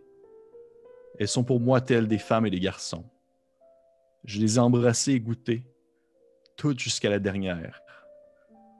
[1.19, 3.05] Elles sont pour moi telles des femmes et des garçons.
[4.23, 5.65] Je les ai embrassées et goûtées,
[6.55, 7.81] toutes jusqu'à la dernière.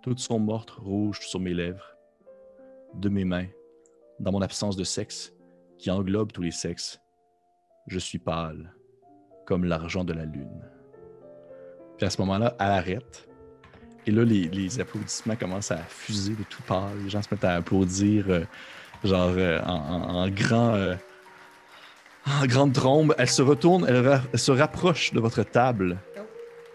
[0.04, 1.98] Toutes sont mortes rouges sur mes lèvres.
[2.94, 3.48] De mes mains,
[4.20, 5.34] dans mon absence de sexe,
[5.78, 7.02] qui englobe tous les sexes,
[7.88, 8.74] je suis pâle,
[9.48, 10.62] comme l'argent de la lune.
[11.98, 13.28] Puis à ce moment-là, elle arrête.
[14.06, 16.90] Et là, les, les applaudissements commencent à fuser de tout part.
[17.04, 18.44] Les gens se mettent à applaudir, euh,
[19.04, 20.96] genre euh, en, en- en grand, euh,
[22.28, 23.16] en grande trombe.
[23.18, 25.98] Elle se retourne, elle, ra- elle se rapproche de votre table.
[26.18, 26.22] Oh.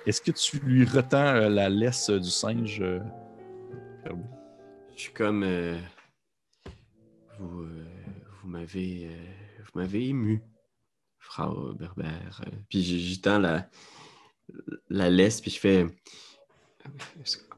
[0.07, 2.99] Est-ce que tu lui retends euh, la laisse du singe, euh?
[4.97, 5.43] Je suis comme.
[5.45, 5.79] euh,
[7.39, 7.85] vous euh,
[8.43, 9.07] vous m'avez.
[9.11, 9.25] euh,
[9.73, 10.43] vous m'avez ému,
[11.41, 11.73] Euh,
[12.69, 13.67] Puis j'ai- j'y tends la,
[14.91, 15.87] la laisse, puis je fais.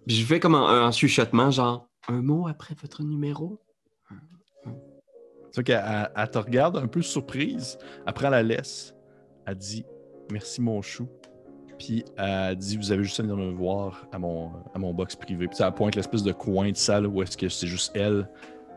[0.07, 3.59] Puis je fais comme un, chuchotement, genre un mot après votre numéro.
[5.55, 7.79] Vois qu'elle elle- elle te regarde un peu surprise.
[8.15, 8.95] Prend la laisse.
[9.47, 9.85] Elle dit
[10.31, 11.09] Merci, mon chou.
[11.79, 15.17] Puis elle dit Vous avez juste à venir me voir à mon, à mon box
[15.17, 15.47] privé.
[15.49, 18.29] Puis elle pointe l'espèce de coin de salle où est-ce que c'est juste elle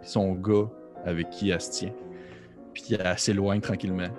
[0.03, 0.69] et son gars
[1.05, 1.93] avec qui elle se tient.
[2.73, 4.09] Puis elle s'éloigne tranquillement.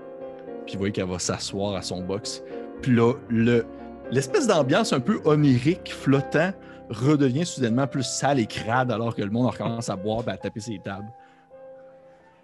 [0.69, 2.43] Puis vous voyez qu'elle va s'asseoir à son box.
[2.83, 3.65] Puis là, le,
[4.11, 6.53] l'espèce d'ambiance un peu onirique, flottant,
[6.91, 10.37] redevient soudainement plus sale et crade alors que le monde recommence à boire et à
[10.37, 11.09] taper ses tables.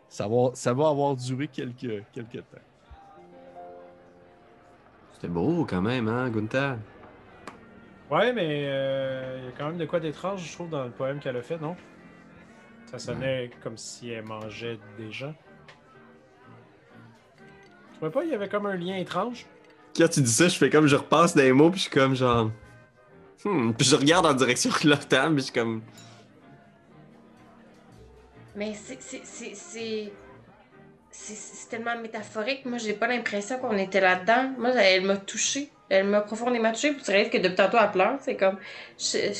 [0.09, 2.63] Ça va, ça va avoir duré quelques, quelques temps.
[5.13, 6.79] C'était beau quand même, hein, Gunther?
[8.11, 10.91] Ouais, mais euh, il y a quand même de quoi d'étrange, je trouve, dans le
[10.91, 11.77] poème qu'elle a fait, non?
[12.87, 15.35] Ça sonnait comme si elle mangeait des gens.
[17.95, 19.47] Tu vois pas, il y avait comme un lien étrange?
[19.97, 22.15] Quand tu dis ça, je fais comme je repasse des mots, puis je suis comme
[22.15, 22.51] genre.
[23.45, 23.73] Hmm.
[23.73, 25.83] Puis je regarde en direction de leur table, puis je suis comme.
[28.57, 29.01] Mais c'est.
[29.03, 30.13] c'est- c'est- c'est-
[31.17, 32.65] C'est c'est tellement métaphorique.
[32.67, 34.53] Moi, j'ai pas l'impression qu'on était là-dedans.
[34.59, 35.71] Moi, elle, elle m'a touchée.
[35.89, 36.93] Elle m'a profondément touchée.
[36.93, 38.19] Puis tu réalises que depuis tantôt, elle pleure.
[38.21, 38.57] C'est comme.
[38.99, 39.33] je-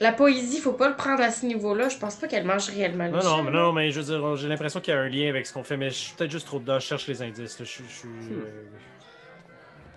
[0.00, 1.88] La poésie, faut pas le prendre à ce niveau-là.
[1.88, 4.36] Je pense pas qu'elle mange réellement le Non, non, mais non, mais je veux dire,
[4.36, 6.30] j'ai l'impression qu'il y a un lien avec ce qu'on fait, mais je suis peut-être
[6.30, 7.58] juste trop dedans, je cherche les indices.
[7.58, 7.64] là.
[7.64, 8.08] Je, suis- je suis.
[8.32, 8.64] euh,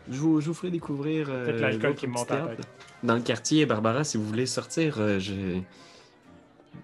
[0.09, 1.27] Je vous, je vous ferai découvrir.
[1.29, 2.49] euh, Peut-être l'alcool qui me monte à.
[3.03, 5.19] Dans le quartier, Barbara, si vous voulez sortir, euh,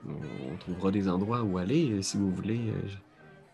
[0.07, 2.59] on trouvera des endroits où aller si vous voulez.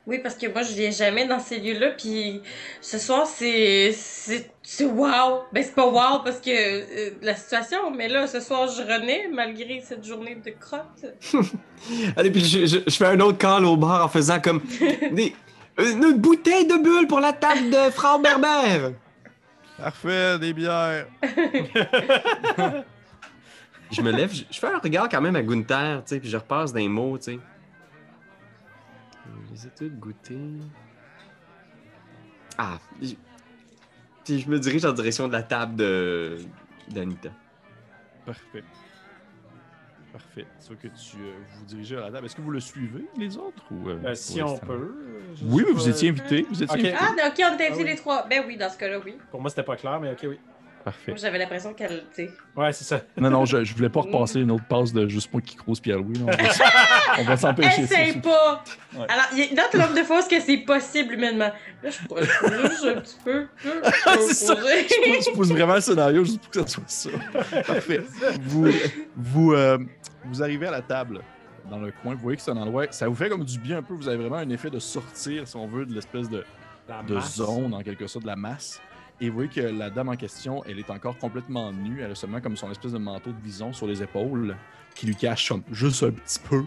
[0.08, 1.92] Oui, parce que moi, je viens jamais dans ces lieux-là.
[1.98, 2.42] Puis
[2.82, 3.92] ce soir, c'est.
[3.94, 5.44] C'est c'est wow.
[5.54, 9.28] Ben, c'est pas wow parce que euh, la situation, mais là, ce soir, je renais
[9.32, 11.06] malgré cette journée de crotte.
[12.18, 14.62] Allez, puis je, je- je fais un autre call au bar en faisant comme
[15.12, 15.36] des,
[15.78, 18.94] une bouteille de bulle pour la table de Frau Berber.
[19.78, 21.08] Parfait, des bières.
[23.92, 26.30] Je me lève, je, je fais un regard quand même à Gunther, tu sais, puis
[26.30, 27.40] je repasse des mots, tu sais.
[29.52, 30.40] Les ai toutes goûtées.
[32.58, 33.16] Ah, je-
[34.24, 36.38] puis je me dirige en direction de la table de
[36.90, 37.30] d'Anita.
[38.26, 38.64] Parfait.
[40.12, 40.46] Parfait.
[40.60, 42.26] C'est que tu euh, vous dirigez à la table.
[42.26, 43.64] Est-ce que vous le suivez, les autres?
[43.72, 44.74] Ou, euh, ben, si on peut.
[44.74, 46.46] euh, Oui, mais vous étiez invité.
[46.50, 46.96] Vous étiez invité.
[47.00, 47.84] Ah, ok, on était Ah invités oui.
[47.86, 48.28] les trois.
[48.28, 49.16] Ben oui, dans ce cas-là, oui.
[49.32, 50.40] Pour moi, c'était pas clair, mais ok, oui.
[50.84, 51.12] Parfait.
[51.12, 52.04] Moi, j'avais l'impression qu'elle.
[52.56, 53.02] Ouais, c'est ça.
[53.17, 55.80] Non, non, je, je voulais pas repasser une autre passe de juste moi qui croise
[55.80, 56.22] Pierre-Louis.
[56.22, 56.62] On va, s-
[57.20, 58.02] on va s'empêcher ça.
[58.02, 58.63] Essaye pas!
[58.96, 59.06] Ouais.
[59.10, 61.52] Alors, il y a notre nombre de fois que c'est possible humainement.
[61.84, 63.48] Là, je pourrais juste un petit peu.
[63.63, 64.56] c'est ça.
[64.56, 67.10] Je pousse, je pousse vraiment le scénario juste pour que ça soit ça.
[67.67, 68.02] Parfait.
[68.41, 68.67] Vous,
[69.15, 69.78] vous, euh,
[70.26, 71.22] vous arrivez à la table
[71.70, 72.15] dans le coin.
[72.15, 72.86] Vous voyez que c'est un endroit.
[72.91, 73.94] Ça vous fait comme du bien un peu.
[73.94, 76.44] Vous avez vraiment un effet de sortir, si on veut, de l'espèce de,
[77.08, 78.82] de zone, en quelque sorte, de la masse.
[79.22, 82.02] Et vous voyez que la dame en question, elle est encore complètement nue.
[82.02, 84.58] Elle a seulement comme son espèce de manteau de bison sur les épaules
[84.96, 86.66] qui lui cache juste un petit peu.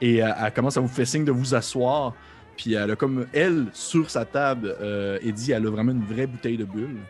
[0.00, 2.14] Et euh, elle commence à vous faire signe de vous asseoir.
[2.56, 6.26] Puis elle a comme, elle, sur sa table, euh, Eddie, elle a vraiment une vraie
[6.26, 7.00] bouteille de bulle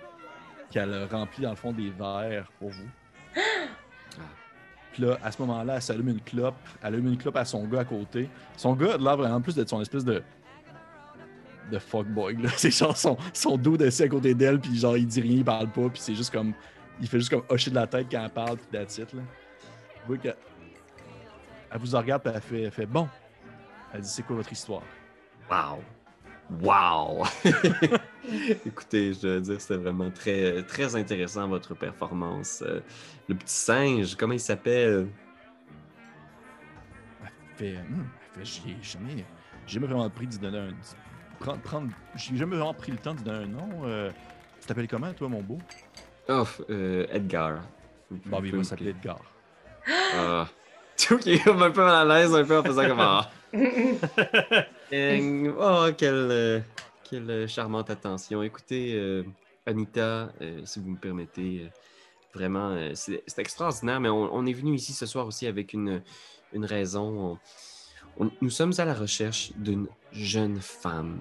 [0.73, 2.89] qu'elle a remplie dans le fond des verres pour vous.
[4.93, 6.55] Puis là, à ce moment-là, elle s'allume une clope.
[6.83, 8.29] Elle allume une clope à son gars à côté.
[8.57, 10.21] Son gars a l'air vraiment plus d'être son espèce de
[11.75, 12.37] de fuckboy.
[12.37, 12.51] là.
[12.57, 15.45] C'est genre son, son dos assis à côté d'elle, puis genre il dit rien, il
[15.45, 16.53] parle pas, puis c'est juste comme.
[17.01, 19.23] Il fait juste comme hocher de la tête quand elle parle, puis that's it, là.
[19.23, 20.37] Vous voyez qu'elle
[21.75, 23.09] elle vous regarde, puis elle fait, elle fait Bon.
[23.93, 24.83] Elle dit C'est quoi votre histoire?
[25.51, 25.83] Wow!
[26.63, 27.25] Wow!
[28.67, 32.63] Écoutez, je dois dire, c'était vraiment très, très intéressant votre performance.
[32.65, 32.81] Euh,
[33.29, 35.09] le petit singe, comment il s'appelle?
[37.23, 39.25] Elle fait, Hum, elle fait J'ai jamais,
[39.67, 40.75] j'ai jamais vraiment pris d'y donner un.
[41.41, 43.69] Prendre, prendre, j'ai jamais vraiment pris le temps d'y donner un nom.
[43.85, 44.11] Euh,
[44.61, 45.59] tu t'appelles comment, toi, mon beau?
[46.29, 47.61] Oh, euh, Edgar.
[48.11, 49.19] Bon, mais il va s'appeler Edgar.
[50.15, 50.49] Ah.
[51.11, 53.29] Ok, comme un peu mal à l'aise, un peu en faisant comme ah.
[55.59, 56.65] Oh, quelle,
[57.03, 58.43] quelle charmante attention.
[58.45, 59.25] Écoutez, euh,
[59.67, 61.69] Anita, euh, si vous me permettez, euh,
[62.33, 66.01] vraiment, c'est c'est extraordinaire, mais on, on est venu ici ce soir aussi avec une,
[66.53, 67.39] une raison.
[68.19, 71.19] On- on- nous sommes à la recherche d'une jeune femme.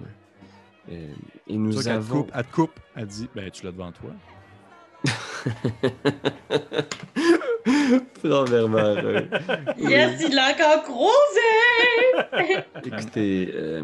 [0.90, 1.08] Euh,
[1.46, 2.22] et nous te avons.
[2.24, 4.10] coupe, elle te coupe, elle dit Ben, tu l'as devant toi.
[8.22, 9.28] Vraiment heureux.
[9.78, 12.64] Yes, il l'a encore croisé!
[12.84, 13.82] Écoutez, euh,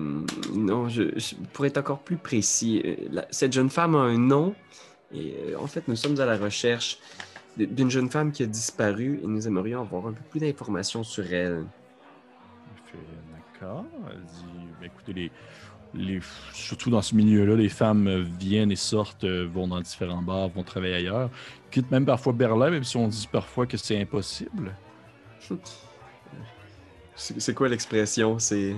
[0.55, 4.17] non, je, je- pour être encore plus précis, euh, la- cette jeune femme a un
[4.19, 4.55] nom.
[5.15, 6.99] Et euh, en fait, nous sommes à la recherche
[7.57, 11.25] d'une jeune femme qui a disparu et nous aimerions avoir un peu plus d'informations sur
[11.33, 11.65] elle.
[12.95, 13.01] Elle
[13.63, 14.45] Elle dit
[14.81, 15.31] Ben, écoutez, les,
[15.95, 16.21] les,
[16.53, 20.63] surtout dans ce milieu-là, les femmes viennent et sortent, euh, vont dans différents bars, vont
[20.63, 21.31] travailler ailleurs.
[21.71, 24.75] Quittent même parfois Berlin, même si on dit parfois que c'est impossible.
[27.17, 28.39] C'est quoi l'expression?
[28.39, 28.75] C'est.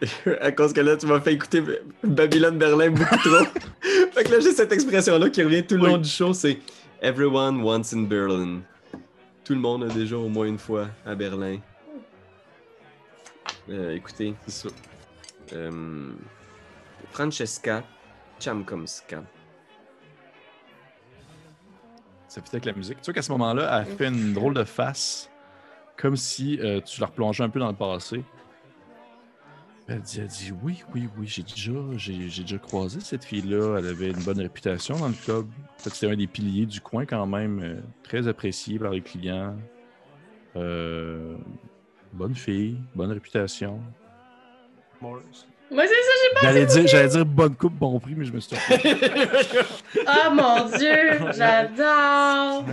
[0.40, 1.62] à cause que là, tu m'as fait écouter
[2.04, 3.44] Babylone Berlin beaucoup trop.
[4.12, 5.90] fait que là, j'ai cette expression-là qui revient tout le Oui.
[5.90, 6.58] long du show c'est
[7.02, 8.60] Everyone once in Berlin.
[9.44, 11.58] Tout le monde a déjà au moins une fois à Berlin.
[13.70, 14.74] Euh, écoutez, C'est ça.
[15.54, 16.12] euh,
[17.12, 17.82] Francesca
[18.40, 19.22] Chamkomska.
[22.28, 22.98] Ça fit avec la musique.
[23.00, 25.30] Tu vois qu'à ce moment-là, elle fait une drôle de face,
[25.96, 28.24] comme si euh, tu la replongeais un peu dans le passé.
[29.86, 33.76] Elle dit, elle dit oui, oui, oui, j'ai déjà, j'ai, j'ai déjà croisé cette fille-là.
[33.78, 35.46] Elle avait une bonne réputation dans le club.
[35.76, 39.54] C'était un des piliers du coin quand même, euh, très apprécié par les clients.
[40.56, 41.36] Euh,
[42.14, 43.80] bonne fille, bonne réputation.
[45.00, 45.20] Moi,
[45.70, 48.80] c'est ça, J'allais dire, j'allais dire bonne coupe, bon prix, mais je me suis trompé.
[48.82, 50.00] j'ai.
[50.06, 51.32] Oh mon dieu!
[51.36, 52.64] J'adore!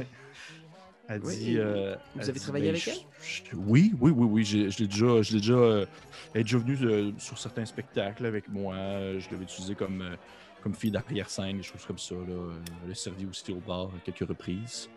[1.08, 1.58] Elle Oui, dit.
[1.58, 2.96] euh, vous elle avez dit, travaillé ben, avec elle?
[3.22, 4.44] je- Oui, oui, oui, oui.
[4.46, 5.22] j'ai- Je l'ai déjà.
[5.22, 5.54] Je l'ai déjà.
[5.54, 5.86] euh,
[6.34, 8.76] elle est déjà venue euh, sur certains spectacles avec moi.
[8.76, 10.16] Je l'avais utilisée comme, euh,
[10.64, 12.16] comme fille d'arrière-scène, des choses comme ça.
[12.16, 12.22] Là.
[12.34, 12.54] Euh,
[12.86, 14.90] Elle a servi aussi au bar à quelques reprises.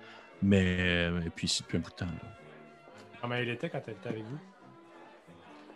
[0.43, 0.77] Mais.
[1.09, 2.07] euh, Et puis ici depuis un bout de temps.
[2.07, 2.29] là.
[3.25, 4.39] Comment elle était quand elle était avec vous?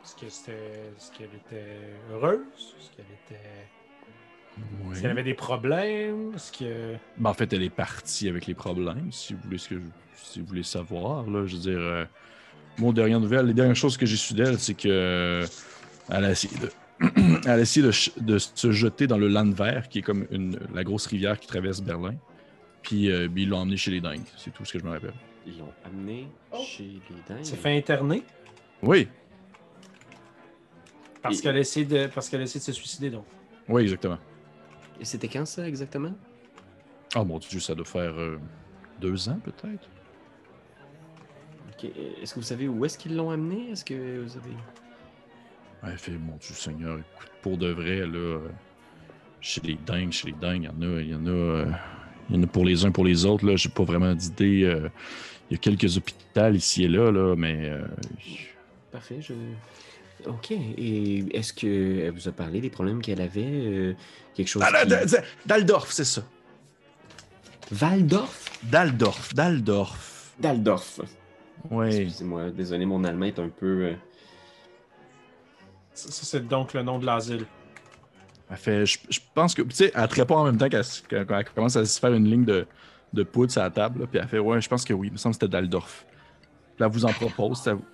[0.04, 1.64] Est-ce qu'elle était
[2.12, 2.40] heureuse?
[2.78, 3.40] Est-ce qu'elle était.
[4.84, 4.92] Oui.
[4.92, 6.34] Est-ce qu'elle avait des problèmes?
[6.34, 6.96] Est-ce que.
[7.16, 9.80] Ben, en fait, elle est partie avec les problèmes, si vous voulez, ce que je-
[10.14, 11.22] si vous voulez savoir.
[11.26, 11.46] Là.
[11.46, 12.04] Je veux dire, euh,
[12.76, 15.46] mon dernière nouvelle, les dernières choses que j'ai su d'elle, c'est que euh,
[16.10, 16.70] elle a essayé de,
[17.46, 20.58] elle a essayé de, ch- de se jeter dans le Landwehr, qui est comme une,
[20.74, 22.14] la grosse rivière qui traverse Berlin.
[22.82, 24.20] Puis, euh, puis ils l'ont emmenée chez les dingues.
[24.36, 25.14] C'est tout ce que je me rappelle.
[25.50, 26.58] Ils l'ont amené Oh.
[26.62, 27.00] chez les
[27.34, 27.42] dingues.
[27.44, 28.22] s'est fait interner?
[28.82, 29.08] Oui,
[31.22, 32.06] Parce Et- qu'elle a essayé de.
[32.06, 33.24] Parce qu'elle a essayé de se suicider, donc.
[33.68, 34.18] oui, exactement.
[35.00, 36.12] Et c'était quand ça exactement?
[37.16, 38.38] Oh mon Dieu, ça doit faire euh,
[39.00, 39.88] deux ans peut-être.
[41.72, 43.70] Ok, euh, Est-ce que vous savez où est-ce qu'ils l'ont amené?
[43.70, 44.50] Est-ce que vous avez.
[45.82, 48.48] Ouais, elle fait, mon Dieu Seigneur, écoute, pour de vrai, là, euh,
[49.40, 51.66] chez les dingues, chez les dingues, il y en a, il y en a, euh,
[52.30, 54.64] il y en a pour les uns, pour les autres, là, j'ai pas vraiment d'idée.
[54.64, 54.88] euh,
[55.50, 57.80] il y a quelques hôpitaux ici et là, là, mais euh,
[58.92, 59.32] Parfait, je.
[60.26, 60.50] Ok.
[60.50, 63.44] Et est-ce qu'elle vous a parlé des problèmes qu'elle avait?
[63.46, 63.94] euh,
[64.34, 64.62] quelque chose.
[64.66, 66.22] Ah, qui- Daldorf, c'est ça.
[67.70, 68.50] Valdorf?
[68.62, 69.34] Daldorf.
[69.34, 70.32] Daldorf.
[70.38, 71.00] Daldorf.
[71.70, 71.86] Oui.
[71.88, 73.92] Excusez-moi, désolé, mon allemand est un peu.
[75.94, 77.44] Ça, ça, c'est donc le nom de l'asile.
[78.50, 80.80] Elle fait, je, je pense que, tu sais, elle te répond en même temps qu'elle
[80.80, 82.66] s- qu'elle- qu'elle commence à se faire une ligne de,
[83.12, 85.12] de poudre sur la table, là, puis elle fait, ouais, je pense que oui, il
[85.12, 86.06] me semble que c'était Daldorf.
[86.76, 87.84] Puis elle vous en propose, ça vous-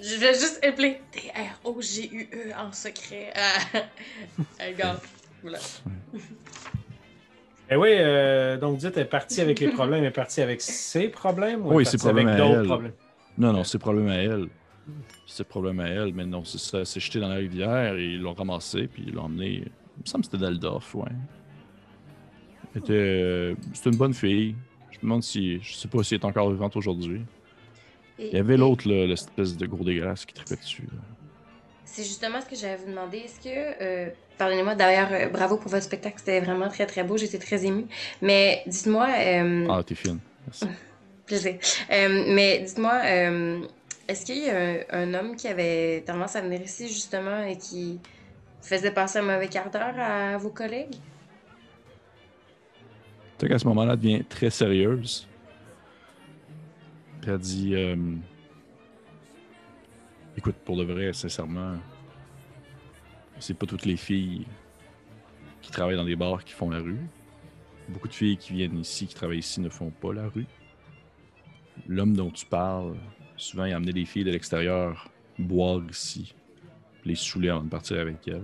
[0.00, 3.32] Je vais juste appeler D-R-O-G-U-E en secret
[4.60, 5.00] à, Gaz.
[5.42, 5.58] Voilà.
[7.68, 10.60] Eh oui, euh, donc dites, elle est partie avec les problèmes, elle est partie avec
[10.62, 12.66] ses problèmes ou elle Oui, est ses partie avec problèmes à d'autres elle.
[12.66, 12.92] problèmes?
[13.38, 14.46] Non, non, c'est problème à elle.
[15.26, 18.20] C'est problème à elle, mais non, c'est ça, c'est jeté dans la rivière et ils
[18.20, 19.54] l'ont ramassé, puis ils l'ont emmené.
[19.54, 21.10] Il me semble que c'était Daldorf, ouais.
[22.74, 24.54] Elle était, euh, C'était une bonne fille.
[24.92, 25.60] Je me demande si.
[25.62, 27.22] Je sais pas si elle est encore vivante aujourd'hui.
[28.18, 30.84] Il y avait l'autre, l'espèce de gros dégueulasse qui tripait dessus.
[31.84, 33.18] C'est justement ce que j'allais vous demander.
[33.18, 37.16] Est-ce que, euh, pardonnez-moi d'ailleurs, euh, bravo pour votre spectacle, c'était vraiment très très beau,
[37.16, 37.86] j'étais très émue.
[38.22, 39.06] Mais dites-moi,
[39.68, 40.18] Ah, t'es fine.
[40.46, 40.66] Merci.
[41.26, 41.56] plaisir.
[41.92, 43.00] Euh, mais dites-moi,
[44.08, 48.00] est-ce qu'il y a un, homme qui avait tendance à venir ici justement et qui
[48.62, 50.94] faisait passer un mauvais quart d'heure à vos collègues?
[53.38, 55.28] Tu qu'à ce moment-là, devient très sérieuse.
[57.26, 57.96] Elle dit euh,
[60.36, 61.76] Écoute, pour de vrai, sincèrement,
[63.38, 64.46] c'est pas toutes les filles
[65.60, 67.00] qui travaillent dans des bars qui font la rue.
[67.88, 70.46] Beaucoup de filles qui viennent ici, qui travaillent ici, ne font pas la rue.
[71.86, 72.96] L'homme dont tu parles,
[73.36, 76.34] souvent, il a amené des filles de l'extérieur boire ici,
[77.04, 78.42] les saouler avant de partir avec elles.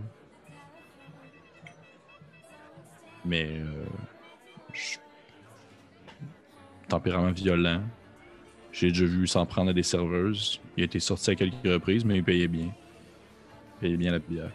[3.24, 3.84] Mais euh,
[6.88, 7.82] tempérament violent.
[8.72, 10.60] J'ai déjà vu s'en prendre à des serveuses.
[10.76, 12.72] Il a été sorti à quelques reprises, mais il payait bien.
[13.76, 14.50] Il payait bien la bière.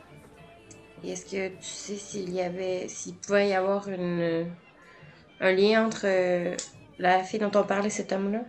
[1.03, 6.55] Est-ce que tu sais s'il y avait, s'il pouvait y avoir un lien entre euh,
[6.97, 8.41] la fille dont on parlait et cet homme-là?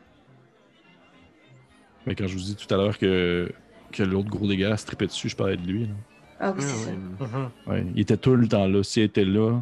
[2.06, 3.50] Mais quand je vous dis tout à l'heure que,
[3.92, 5.86] que l'autre gros dégât se tripait dessus, je parlais de lui.
[5.86, 5.94] là.
[6.40, 6.90] Ah oui, ah, c'est ça.
[6.90, 6.96] ouais.
[7.26, 7.50] Mhm.
[7.66, 8.82] Ouais, il était tout le temps là.
[8.82, 9.60] S'il était là,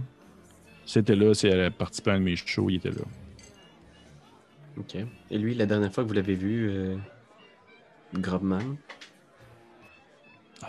[0.84, 3.02] s'il était là, si elle participait à un de mes shows, il était là.
[4.78, 4.96] Ok.
[5.30, 6.96] Et lui, la dernière fois que vous l'avez vu, euh...
[8.14, 8.76] Grobman,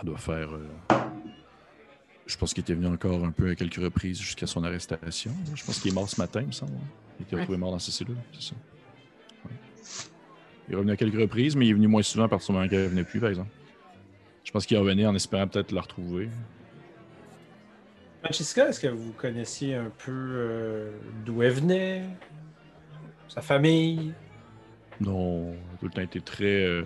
[0.00, 0.48] Elle doit faire.
[0.54, 0.66] euh,
[2.26, 5.32] Je pense qu'il était venu encore un peu à quelques reprises jusqu'à son arrestation.
[5.54, 6.72] Je pense qu'il est mort ce matin, il me semble.
[7.18, 7.42] Il était Ouais.
[7.42, 8.54] retrouvé mort dans sa cellule, c'est ça.
[10.68, 10.70] Ouais.
[10.70, 12.52] Il est revenu à quelques reprises, mais il est venu moins souvent à partir du
[12.58, 13.50] moment qu'elle venait plus, par exemple.
[14.44, 16.28] Je pense qu'il revenait en espérant peut-être la retrouver.
[18.22, 20.90] Francesca, est-ce que vous connaissiez un peu euh,
[21.24, 22.04] d'où elle venait?
[23.28, 24.12] Sa famille?
[25.00, 26.64] Non, elle a tout le temps été très.
[26.64, 26.84] euh,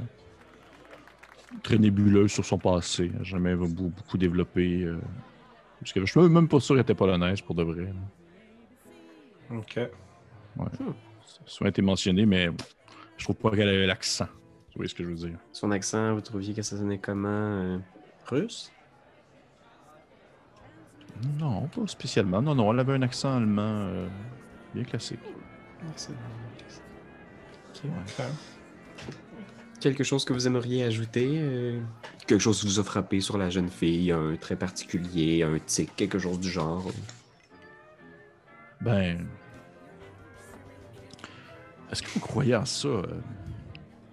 [1.63, 3.11] très nébuleuse sur son passé.
[3.23, 4.83] Jamais beaucoup, beaucoup développé.
[4.83, 4.99] euh,
[5.81, 7.93] parce que je suis même pas sûr qu'elle était polonaise pour de vrai.
[9.51, 9.79] Ok.
[11.47, 12.49] Ça a été mentionné, mais
[13.23, 14.25] je trouve pas qu'elle avait l'accent.
[14.25, 15.39] Vous voyez ce que je veux dire?
[15.53, 17.79] son accent, vous trouviez que ça sonnait comment euh,
[18.27, 18.73] Russe?
[21.39, 22.43] Non, pas spécialement.
[22.43, 24.09] Non, non, elle avait un accent allemand euh,
[24.75, 25.21] bien classique.
[27.85, 28.25] Ok.
[29.79, 31.81] Quelque chose que vous aimeriez ajouter euh,
[32.27, 35.95] Quelque chose qui vous a frappé sur la jeune fille, un trait particulier, un tic,
[35.95, 36.91] quelque chose du genre?
[38.81, 39.29] Ben.
[41.93, 42.89] Est-ce que vous croyez en ça?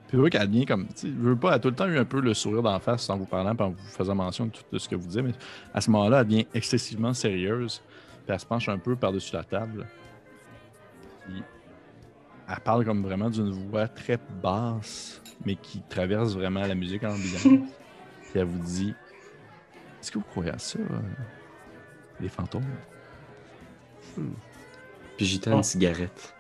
[0.08, 0.88] Puis vous voyez qu'elle vient comme.
[0.88, 2.62] tu sais, Je veux pas, elle a tout le temps eu un peu le sourire
[2.62, 5.06] d'en face en vous parlant, en vous faisant mention de tout de ce que vous
[5.08, 5.32] disiez, mais
[5.74, 7.82] à ce moment-là, elle devient excessivement sérieuse,
[8.26, 9.86] puis elle se penche un peu par-dessus la table.
[11.26, 11.42] Puis
[12.50, 17.44] elle parle comme vraiment d'une voix très basse, mais qui traverse vraiment la musique ambiante.
[17.44, 18.94] puis elle vous dit
[20.02, 21.00] Est-ce que vous croyez à ça, euh,
[22.20, 22.64] les fantômes?
[25.18, 25.64] Puis j'étais une Oh.
[25.64, 26.34] cigarette.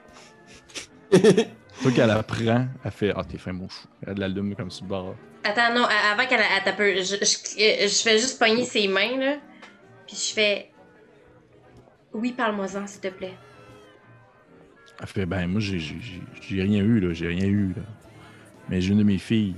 [1.81, 3.87] Toi qu'elle apprend, elle fait Ah, t'es fin, mon chou.
[4.05, 5.15] Elle l'allume comme sur le bord.
[5.43, 9.37] Attends, non, avant qu'elle elle tape, je, je, je fais juste pogner ses mains, là.
[10.05, 10.71] Puis je fais.
[12.13, 13.37] Oui, parle-moi-en, s'il te plaît.
[14.99, 15.79] Elle fait Ben, moi, j'ai-
[16.49, 17.13] rien eu, là.
[17.13, 17.83] J'ai rien eu, là.
[18.67, 19.55] Mais j'ai une de mes filles,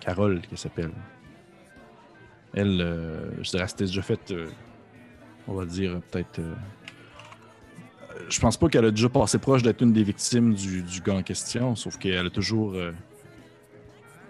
[0.00, 0.90] Carole, qui s'appelle.
[2.54, 4.48] Elle, euh, je dirais, c'était déjà fait, euh,
[5.46, 6.38] on va dire, peut-être.
[6.40, 6.54] euh,
[8.28, 11.14] je pense pas qu'elle a déjà passé proche d'être une des victimes du, du gars
[11.14, 12.74] en question, sauf qu'elle a toujours.
[12.74, 12.92] euh,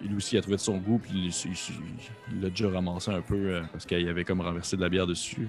[0.01, 1.33] lui aussi, a trouvé de son goût, puis
[2.31, 5.07] il l'a déjà ramassé un peu euh, parce qu'il avait comme renversé de la bière
[5.07, 5.47] dessus.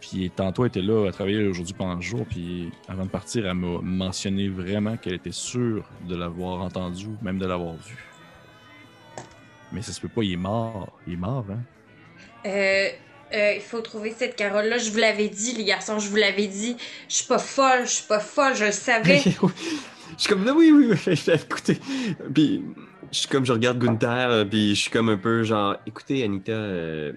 [0.00, 3.46] Puis tantôt, elle était là, elle travaillait aujourd'hui pendant le jour, puis avant de partir,
[3.46, 7.96] elle m'a mentionné vraiment qu'elle était sûre de l'avoir entendu, même de l'avoir vu.
[9.72, 10.92] Mais ça se peut pas, il est mort.
[11.06, 11.60] Il est mort, hein?
[12.46, 12.88] Euh,
[13.32, 14.78] Euh, il faut trouver cette Carole-là.
[14.78, 16.76] Je vous l'avais dit, les garçons, je vous l'avais dit.
[17.08, 19.18] Je suis pas folle, je suis pas folle, je le savais.
[19.20, 19.30] je
[20.18, 21.78] suis comme, oui, oui, oui, écoutez.
[22.32, 22.62] Puis,
[23.10, 26.22] je suis comme, je regarde Gunther, euh, puis je suis comme un peu genre, écoutez,
[26.22, 27.12] Anita, euh,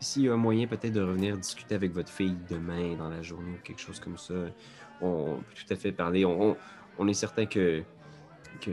[0.00, 3.22] s'il y a un moyen peut-être de revenir discuter avec votre fille demain dans la
[3.22, 4.34] journée ou quelque chose comme ça,
[5.00, 6.24] on peut tout à fait parler.
[6.24, 6.56] On,
[6.98, 7.82] on est certain que,
[8.60, 8.70] que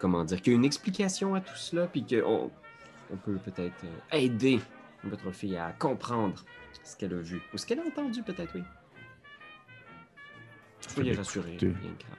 [0.00, 2.50] comment dire, qu'il y a une explication à tout cela, puis qu'on
[3.12, 4.60] on peut peut-être aider
[5.04, 6.44] votre fille à comprendre
[6.84, 8.62] ce qu'elle a vu ou ce qu'elle a entendu, peut-être, oui.
[10.80, 12.18] Soyez rassurés, rien grave.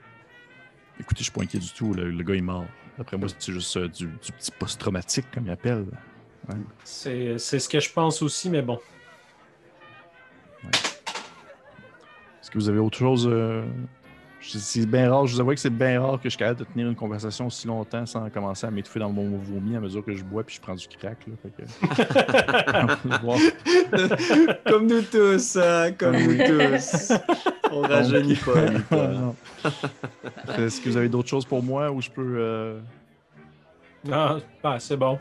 [1.00, 1.92] Écoutez, je suis pas inquiet du tout.
[1.92, 2.66] Le, gars est mort.
[2.98, 5.86] Après moi, c'est juste euh, du, petit post-traumatique, comme il appelle.
[6.84, 8.80] C'est ce que je pense aussi, mais bon.
[10.64, 13.64] Est-ce que vous avez autre chose euh,
[14.46, 16.64] c'est bien rare, je vous avoue que c'est bien rare que je suis capable de
[16.64, 20.14] tenir une conversation aussi longtemps sans commencer à m'étouffer dans mon vomi à mesure que
[20.14, 21.18] je bois puis je prends du crack.
[21.26, 21.36] Là,
[24.66, 27.12] comme nous tous, hein, comme nous tous.
[27.72, 29.72] On rajeunit pas.
[30.58, 32.36] Est-ce que vous avez d'autres choses pour moi ou je peux.
[32.38, 32.80] Euh...
[34.04, 34.40] Non,
[34.78, 35.18] c'est bon.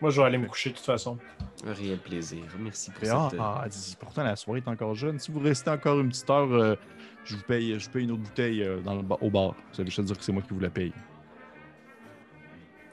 [0.00, 1.18] Moi, je vais aller me coucher de toute façon.
[1.66, 2.44] Un réel plaisir.
[2.58, 3.40] Merci pour ah, cette...
[3.40, 3.64] Ah,
[3.98, 5.18] pourtant, la soirée est encore jeune.
[5.18, 6.76] Si vous restez encore une petite heure, euh,
[7.28, 9.54] je vous paye, je paye une autre bouteille euh, dans le, au bar.
[9.72, 10.92] Ça veut juste dire que c'est moi qui vous la paye.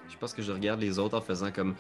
[0.10, 1.76] Je pense que je regarde les autres en faisant comme.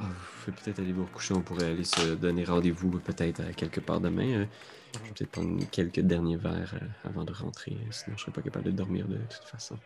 [0.00, 0.04] Oh,
[0.46, 4.00] vous peut-être aller vous recoucher, on pourrait aller se donner rendez-vous peut-être à quelque part
[4.00, 4.28] demain.
[4.28, 4.46] Euh.
[4.94, 6.74] Je vais peut-être prendre quelques derniers verres
[7.04, 9.76] avant de rentrer, sinon je serais pas capable de dormir de toute façon.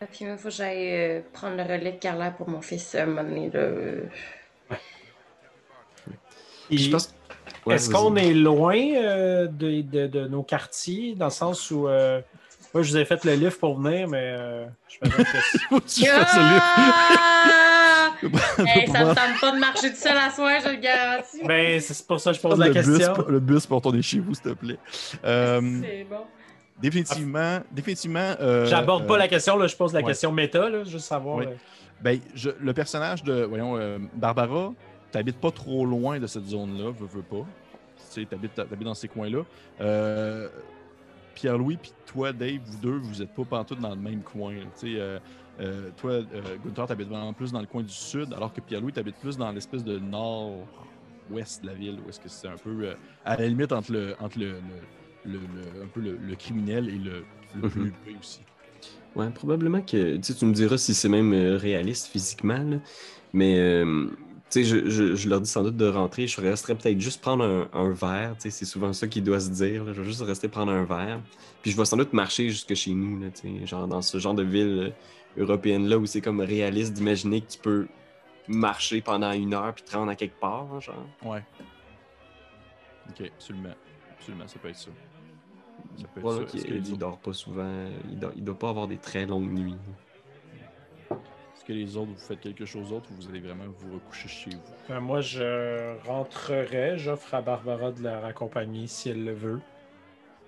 [0.00, 3.02] Et puis, il faut que j'aille prendre le relais de Carla pour mon fils à
[3.02, 3.50] un moment donné.
[6.70, 7.14] Je pense
[7.70, 11.86] est-ce qu'on est loin euh, de, nos quartiers, dans le sens où.
[11.88, 12.20] Euh,
[12.74, 15.10] moi, je vous ai fait le livre pour venir, mais euh, je me
[15.80, 16.10] que.
[16.10, 16.20] ah!
[18.92, 21.42] ça me tente pas de marcher tout seul à soir, je le garantis.
[21.44, 23.14] Ben, c'est pour ça que je pose la question.
[23.26, 24.78] le bus pour tourner chez vous, s'il te plaît.
[25.22, 26.26] c'est bon.
[26.78, 28.34] Définitivement, définitivement.
[28.66, 31.46] J'aborde pas la question, là, je pose la question méta, là, juste savoir.
[32.00, 32.20] Ben,
[32.60, 34.72] le personnage de, voyons, Barbara,
[35.10, 37.46] t'habites pas trop loin de cette zone-là, veux, veux pas.
[38.12, 39.44] Tu t'habites, habites dans ces coins-là.
[39.80, 40.48] Euh,
[41.38, 44.54] Pierre-Louis puis toi, Dave, vous deux, vous êtes pas pantoute dans le même coin.
[44.54, 45.20] Tu sais, euh,
[45.60, 46.24] euh, toi, euh,
[46.64, 49.52] Gunther, t'habites vraiment plus dans le coin du sud, alors que Pierre-Louis, t'habites plus dans
[49.52, 52.92] l'espèce de nord-ouest de la ville, où est-ce que c'est un peu
[53.24, 54.56] à la limite entre le, entre le,
[55.24, 55.38] le,
[55.80, 58.40] un peu le, criminel et le, le mm aussi.
[59.14, 62.80] Ouais, probablement que tu me diras si c'est même réaliste physiquement,
[63.32, 63.84] mais
[64.50, 66.26] tu sais, je, je, leur dis sans doute de rentrer.
[66.26, 68.34] Je resterais peut-être juste prendre un, un verre.
[68.36, 69.92] Tu sais, c'est souvent ça qui doit se dire.
[69.92, 71.20] Je vais juste rester prendre un verre.
[71.60, 73.20] Puis je vais sans doute marcher jusque chez nous.
[73.20, 74.94] Là, tu sais, genre dans ce genre de ville
[75.36, 77.88] euh, européenne-là où c'est comme réaliste d'imaginer que tu peux
[78.48, 80.66] marcher pendant une heure puis te rendre à quelque part.
[80.72, 81.06] Hein, genre.
[81.24, 81.44] Ouais.
[83.10, 83.74] Ok, absolument.
[84.18, 84.90] Absolument, ça peut être ça.
[86.00, 86.58] ça peut être ça.
[86.68, 87.84] Il, dort pas souvent.
[88.10, 89.76] Il doit, il doit pas avoir des très longues nuits
[91.68, 94.50] que les autres, vous faites quelque chose d'autre ou vous allez vraiment vous recoucher chez
[94.50, 94.72] vous?
[94.88, 96.96] Ben, moi, je rentrerai.
[96.96, 99.60] J'offre à Barbara de la raccompagner si elle le veut.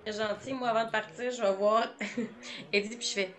[0.03, 0.53] C'est gentil.
[0.53, 1.87] Moi, avant de partir, je vais voir
[2.73, 3.35] Eddie, puis je fais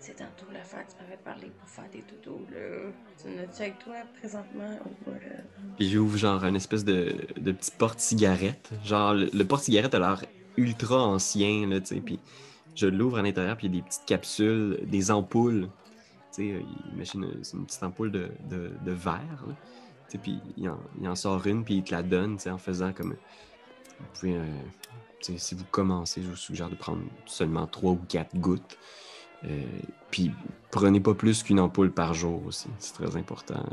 [0.00, 2.90] C'est tantôt l'affaire que tu m'avais parlé pour faire des doudous, là.
[3.20, 4.78] Tu n'as-tu avec toi présentement?
[4.86, 5.10] Ou,
[5.76, 8.70] Puis j'ouvre genre une espèce de, de petit porte-cigarette.
[8.84, 10.24] Genre, le, porte-cigarette a l'air
[10.56, 12.00] ultra ancien, là, tu sais.
[12.00, 12.20] Puis
[12.74, 15.68] je l'ouvre à l'intérieur, puis il y a des petites capsules, des ampoules
[16.40, 16.60] euh,
[16.92, 19.44] imagine, euh, une petite ampoule de, de, verre.
[20.22, 20.68] Puis il
[21.08, 23.16] en, sort une, puis il te la donne en faisant comme.
[24.24, 24.44] Euh,
[25.20, 28.78] si vous commencez, je vous suggère de prendre seulement 3 ou 4 gouttes.
[30.10, 30.30] puis
[30.70, 33.64] prenez pas plus qu'une ampoule par jour aussi, c'est très important.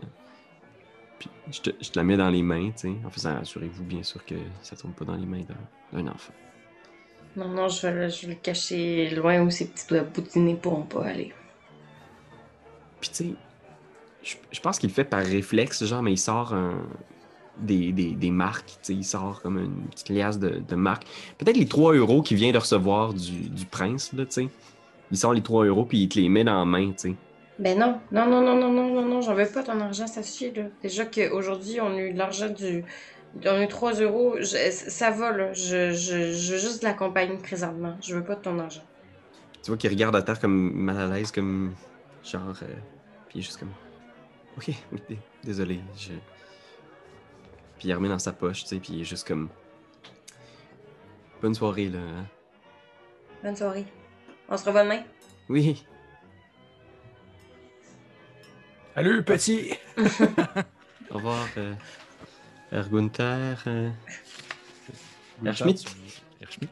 [1.20, 2.72] Puis je te, je te, la mets dans les mains,
[3.06, 5.44] en faisant assurez-vous bien sûr que ça tombe pas dans les mains
[5.94, 6.34] d'un enfant.
[7.36, 10.84] Non, non, je vais, je vais, le cacher loin où ces petits doigts boutinés pourront
[10.84, 11.34] pas aller.
[13.06, 13.36] Puis tu
[14.24, 16.56] sais, je, pense qu'il le fait par réflexe, genre, mais il sort
[17.60, 21.06] des, des, marques, tu sais, il sort comme une petite liasse de, de marques.
[21.38, 24.48] Peut-être les 3 euros qu'il vient de recevoir du, du prince, là, tu sais.
[25.12, 27.16] Il sort les 3 euros puis il te les met dans la main, tu sais.
[27.60, 30.24] Ben non, non, non, non, non, non, non, non, j'en veux pas ton argent, ça
[30.24, 30.64] suffit, là.
[30.82, 32.84] Déjà qu'aujourd'hui, on a eu de l'argent du.
[33.46, 35.54] On a eu 3 euros, ça va, là.
[35.54, 37.96] Je, je, je veux juste de la compagnie présentement.
[38.02, 38.84] Je veux pas de ton argent.
[39.62, 41.74] Tu vois qu'il regarde à terre comme mal à l'aise, comme.
[42.24, 42.56] Genre.
[42.64, 42.95] Euh,
[43.36, 43.74] puis juste comme.
[44.58, 44.72] Ok,
[45.44, 45.82] désolé.
[45.98, 46.14] Je...
[47.78, 49.50] Puis il remet dans sa poche, tu sais, puis il est juste comme.
[51.42, 52.00] Bonne soirée, là.
[52.00, 52.26] Hein.
[53.44, 53.86] Bonne soirée.
[54.48, 55.04] On se revoit demain?
[55.50, 55.84] Oui.
[58.94, 59.74] Salut, petit!
[61.12, 61.46] Au revoir.
[61.58, 61.74] Euh,
[62.72, 63.62] Ergunther.
[63.68, 63.92] euh,
[65.44, 65.84] Erschmidt?
[66.42, 66.72] Erschmidt?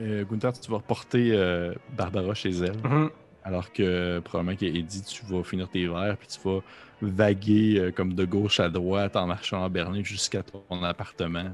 [0.00, 2.76] Euh, Gunther, tu vas reporter euh, Barbara chez elle.
[2.84, 3.10] Mhm.
[3.48, 6.60] Alors que probablement qu'Eddie, tu vas finir tes verres, puis tu vas
[7.00, 11.50] vaguer euh, comme de gauche à droite en marchant en Berlin jusqu'à ton appartement.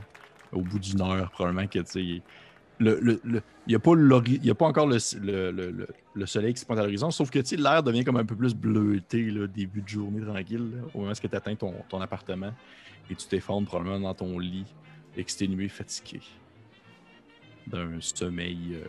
[0.52, 2.20] Au bout d'une heure, probablement que tu.
[2.80, 2.98] Le,
[3.72, 3.92] a, pas
[4.42, 7.12] y a pas encore le, le, le- le- le soleil qui se pointe à l'horizon,
[7.12, 10.98] sauf que l'air devient comme un peu plus bleuté, là, début de journée tranquille, au
[10.98, 12.52] moment où tu atteins ton, ton appartement
[13.08, 14.66] et tu t'effondres probablement dans ton lit,
[15.16, 16.20] exténué, fatigué,
[17.66, 18.84] d'un sommeil euh,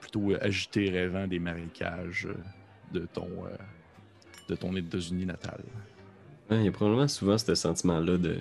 [0.00, 2.34] plutôt agité, rêvant des marécages euh,
[2.92, 3.56] de ton, euh,
[4.48, 5.60] de ton États-Unis natal.
[6.50, 8.38] Ouais, il y a probablement souvent ce sentiment-là de.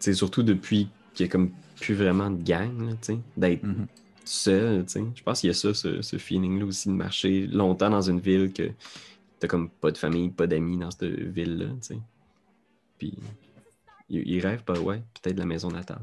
[0.00, 2.96] Surtout depuis qu'il y a comme plus vraiment de gang,
[3.36, 3.86] d'être Mhm.
[4.24, 4.84] seul.
[4.88, 8.20] Je pense qu'il y a ça, ce, ce feeling-là aussi de marcher longtemps dans une
[8.20, 8.70] ville que
[9.38, 11.66] t'as comme pas de famille, pas d'amis dans cette ville-là.
[12.98, 13.14] Puis,
[14.08, 16.02] il, il rêve pas, ouais, peut-être de la maison natale.